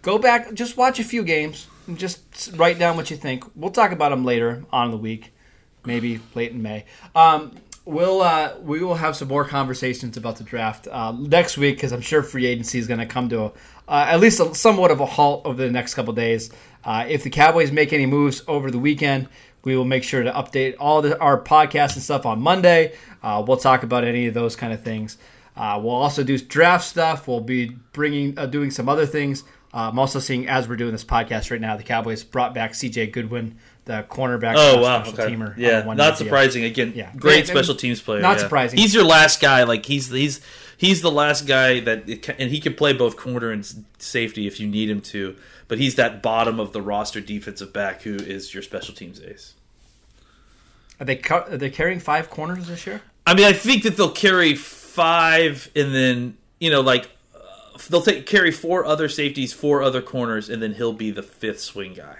go 0.02 0.18
back, 0.18 0.54
just 0.54 0.76
watch 0.76 1.00
a 1.00 1.04
few 1.04 1.22
games, 1.22 1.66
and 1.86 1.98
just 1.98 2.50
write 2.54 2.78
down 2.78 2.96
what 2.96 3.10
you 3.10 3.16
think. 3.16 3.44
We'll 3.56 3.70
talk 3.70 3.90
about 3.92 4.10
them 4.10 4.24
later 4.24 4.64
on 4.72 4.86
in 4.86 4.90
the 4.90 4.96
week, 4.96 5.32
maybe 5.84 6.20
late 6.34 6.52
in 6.52 6.62
May. 6.62 6.84
Um, 7.14 7.56
we'll 7.84 8.22
uh, 8.22 8.54
we 8.62 8.82
will 8.82 8.94
have 8.94 9.16
some 9.16 9.28
more 9.28 9.44
conversations 9.44 10.16
about 10.16 10.36
the 10.36 10.44
draft 10.44 10.88
uh, 10.88 11.12
next 11.12 11.56
week 11.58 11.76
because 11.76 11.92
I'm 11.92 12.00
sure 12.00 12.22
free 12.22 12.46
agency 12.46 12.78
is 12.78 12.86
going 12.86 13.00
to 13.00 13.06
come 13.06 13.28
to 13.30 13.40
a, 13.40 13.46
uh, 13.88 14.06
at 14.08 14.20
least 14.20 14.40
a, 14.40 14.54
somewhat 14.54 14.90
of 14.90 15.00
a 15.00 15.06
halt 15.06 15.44
over 15.44 15.62
the 15.62 15.70
next 15.70 15.94
couple 15.94 16.12
days. 16.12 16.50
Uh, 16.84 17.06
if 17.08 17.22
the 17.22 17.30
Cowboys 17.30 17.72
make 17.72 17.92
any 17.92 18.06
moves 18.06 18.42
over 18.48 18.70
the 18.70 18.78
weekend, 18.78 19.28
we 19.64 19.76
will 19.76 19.84
make 19.84 20.04
sure 20.04 20.22
to 20.22 20.32
update 20.32 20.74
all 20.78 21.02
the, 21.02 21.18
our 21.20 21.40
podcasts 21.40 21.94
and 21.94 22.02
stuff 22.02 22.26
on 22.26 22.40
Monday. 22.40 22.94
Uh, 23.22 23.42
we'll 23.46 23.56
talk 23.56 23.82
about 23.82 24.04
any 24.04 24.26
of 24.26 24.34
those 24.34 24.56
kind 24.56 24.72
of 24.72 24.82
things. 24.82 25.18
Uh, 25.56 25.78
we'll 25.82 25.94
also 25.94 26.24
do 26.24 26.38
draft 26.38 26.84
stuff. 26.84 27.28
We'll 27.28 27.40
be 27.40 27.76
bringing 27.92 28.34
doing 28.50 28.70
some 28.70 28.88
other 28.88 29.06
things 29.06 29.44
Uh, 29.74 29.88
I'm 29.88 29.98
also 29.98 30.18
seeing 30.18 30.48
as 30.48 30.68
we're 30.68 30.76
doing 30.76 30.92
this 30.92 31.04
podcast 31.04 31.50
right 31.50 31.60
now, 31.60 31.76
the 31.76 31.82
Cowboys 31.82 32.24
brought 32.24 32.52
back 32.54 32.74
C.J. 32.74 33.08
Goodwin, 33.08 33.56
the 33.84 34.04
cornerback, 34.08 34.54
Oh 34.56 34.80
wow! 34.80 35.02
special 35.02 35.20
Okay. 35.24 35.34
teamer. 35.34 35.56
Yeah, 35.56 35.84
one 35.84 35.96
not 35.96 36.16
surprising. 36.18 36.64
Again, 36.64 36.92
Yeah. 36.94 37.10
great 37.16 37.40
And- 37.40 37.48
special 37.48 37.74
teams 37.74 38.00
player. 38.00 38.20
not 38.20 38.36
yeah. 38.36 38.42
surprising. 38.44 38.78
He's 38.78 38.94
your 38.94 39.04
last 39.04 39.40
guy. 39.40 39.64
Like 39.64 39.84
he's 39.86 40.08
he's 40.10 40.40
he's 40.76 41.02
the 41.02 41.10
last 41.10 41.46
guy 41.46 41.80
that 41.80 42.08
it 42.08 42.22
ca- 42.22 42.34
and 42.38 42.50
he 42.50 42.60
can 42.60 42.74
play 42.74 42.92
both 42.92 43.16
corner 43.16 43.50
and 43.50 43.66
safety 43.98 44.46
if 44.46 44.60
you 44.60 44.66
need 44.68 44.88
him 44.88 45.00
to. 45.00 45.34
But 45.68 45.78
he's 45.78 45.94
that 45.96 46.22
bottom 46.22 46.60
of 46.60 46.72
the 46.72 46.82
roster 46.82 47.20
defensive 47.20 47.72
back 47.72 48.02
who 48.02 48.14
is 48.16 48.52
your 48.54 48.62
special 48.62 48.94
teams 48.94 49.20
ace. 49.20 49.54
Are 51.00 51.06
they 51.06 51.20
are 51.30 51.56
they 51.56 51.70
carrying 51.70 51.98
five 51.98 52.30
corners 52.30 52.66
this 52.68 52.86
year? 52.86 53.02
I 53.26 53.34
mean, 53.34 53.46
I 53.46 53.52
think 53.52 53.82
that 53.84 53.96
they'll 53.96 54.10
carry 54.10 54.54
five, 54.54 55.70
and 55.74 55.94
then 55.94 56.36
you 56.60 56.70
know, 56.70 56.80
like 56.82 57.08
uh, 57.34 57.38
they'll 57.88 58.02
take 58.02 58.26
carry 58.26 58.50
four 58.52 58.84
other 58.84 59.08
safeties, 59.08 59.52
four 59.52 59.82
other 59.82 60.02
corners, 60.02 60.48
and 60.48 60.62
then 60.62 60.74
he'll 60.74 60.92
be 60.92 61.10
the 61.10 61.22
fifth 61.22 61.60
swing 61.60 61.94
guy. 61.94 62.18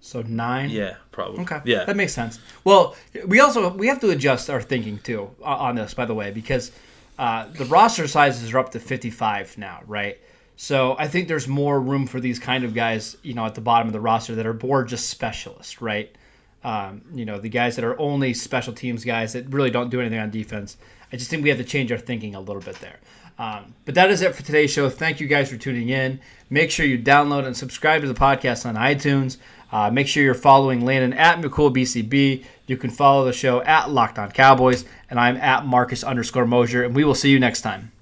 So 0.00 0.22
nine. 0.22 0.70
Yeah, 0.70 0.96
probably. 1.12 1.42
Okay. 1.42 1.60
Yeah. 1.64 1.84
That 1.84 1.96
makes 1.96 2.12
sense. 2.12 2.38
Well, 2.64 2.96
we 3.26 3.40
also 3.40 3.70
we 3.72 3.86
have 3.88 4.00
to 4.00 4.10
adjust 4.10 4.48
our 4.48 4.60
thinking 4.60 4.98
too 4.98 5.30
on 5.42 5.74
this, 5.76 5.94
by 5.94 6.06
the 6.06 6.14
way, 6.14 6.30
because 6.30 6.72
uh, 7.18 7.48
the 7.52 7.66
roster 7.66 8.08
sizes 8.08 8.52
are 8.52 8.58
up 8.58 8.70
to 8.70 8.80
55 8.80 9.58
now, 9.58 9.80
right? 9.86 10.18
So 10.56 10.96
I 10.98 11.06
think 11.08 11.28
there's 11.28 11.48
more 11.48 11.80
room 11.80 12.06
for 12.06 12.20
these 12.20 12.38
kind 12.38 12.64
of 12.64 12.74
guys, 12.74 13.16
you 13.22 13.34
know, 13.34 13.44
at 13.44 13.54
the 13.54 13.60
bottom 13.60 13.86
of 13.86 13.92
the 13.92 14.00
roster 14.00 14.34
that 14.34 14.46
are 14.46 14.54
more 14.54 14.84
just 14.84 15.08
specialists, 15.08 15.80
right? 15.80 16.14
Um, 16.62 17.02
you 17.14 17.24
know, 17.24 17.38
the 17.38 17.48
guys 17.48 17.76
that 17.76 17.84
are 17.84 17.98
only 17.98 18.34
special 18.34 18.72
teams 18.72 19.04
guys 19.04 19.32
that 19.32 19.52
really 19.52 19.70
don't 19.70 19.90
do 19.90 20.00
anything 20.00 20.18
on 20.18 20.30
defense. 20.30 20.76
I 21.12 21.16
just 21.16 21.30
think 21.30 21.42
we 21.42 21.48
have 21.48 21.58
to 21.58 21.64
change 21.64 21.90
our 21.92 21.98
thinking 21.98 22.34
a 22.34 22.40
little 22.40 22.60
bit 22.62 22.76
there. 22.76 23.00
Um, 23.38 23.74
but 23.86 23.94
that 23.94 24.10
is 24.10 24.20
it 24.20 24.34
for 24.34 24.42
today's 24.42 24.70
show. 24.70 24.90
Thank 24.90 25.18
you 25.18 25.26
guys 25.26 25.50
for 25.50 25.56
tuning 25.56 25.88
in. 25.88 26.20
Make 26.50 26.70
sure 26.70 26.84
you 26.84 26.98
download 26.98 27.46
and 27.46 27.56
subscribe 27.56 28.02
to 28.02 28.08
the 28.08 28.12
podcast 28.12 28.66
on 28.66 28.74
iTunes. 28.74 29.38
Uh, 29.72 29.90
make 29.90 30.08
sure 30.08 30.22
you're 30.22 30.34
following 30.34 30.84
Landon 30.84 31.12
at 31.12 31.40
McCoolBCB. 31.40 32.44
You 32.66 32.76
can 32.76 32.90
follow 32.90 33.24
the 33.24 33.32
show 33.32 33.62
at 33.62 33.90
Locked 33.90 34.18
On 34.18 34.30
Cowboys, 34.30 34.84
and 35.08 35.18
I'm 35.18 35.36
at 35.36 35.66
Marcus 35.66 36.02
underscore 36.02 36.46
Mosher, 36.46 36.84
and 36.84 36.94
we 36.94 37.04
will 37.04 37.14
see 37.14 37.30
you 37.30 37.38
next 37.38 37.62
time. 37.62 37.92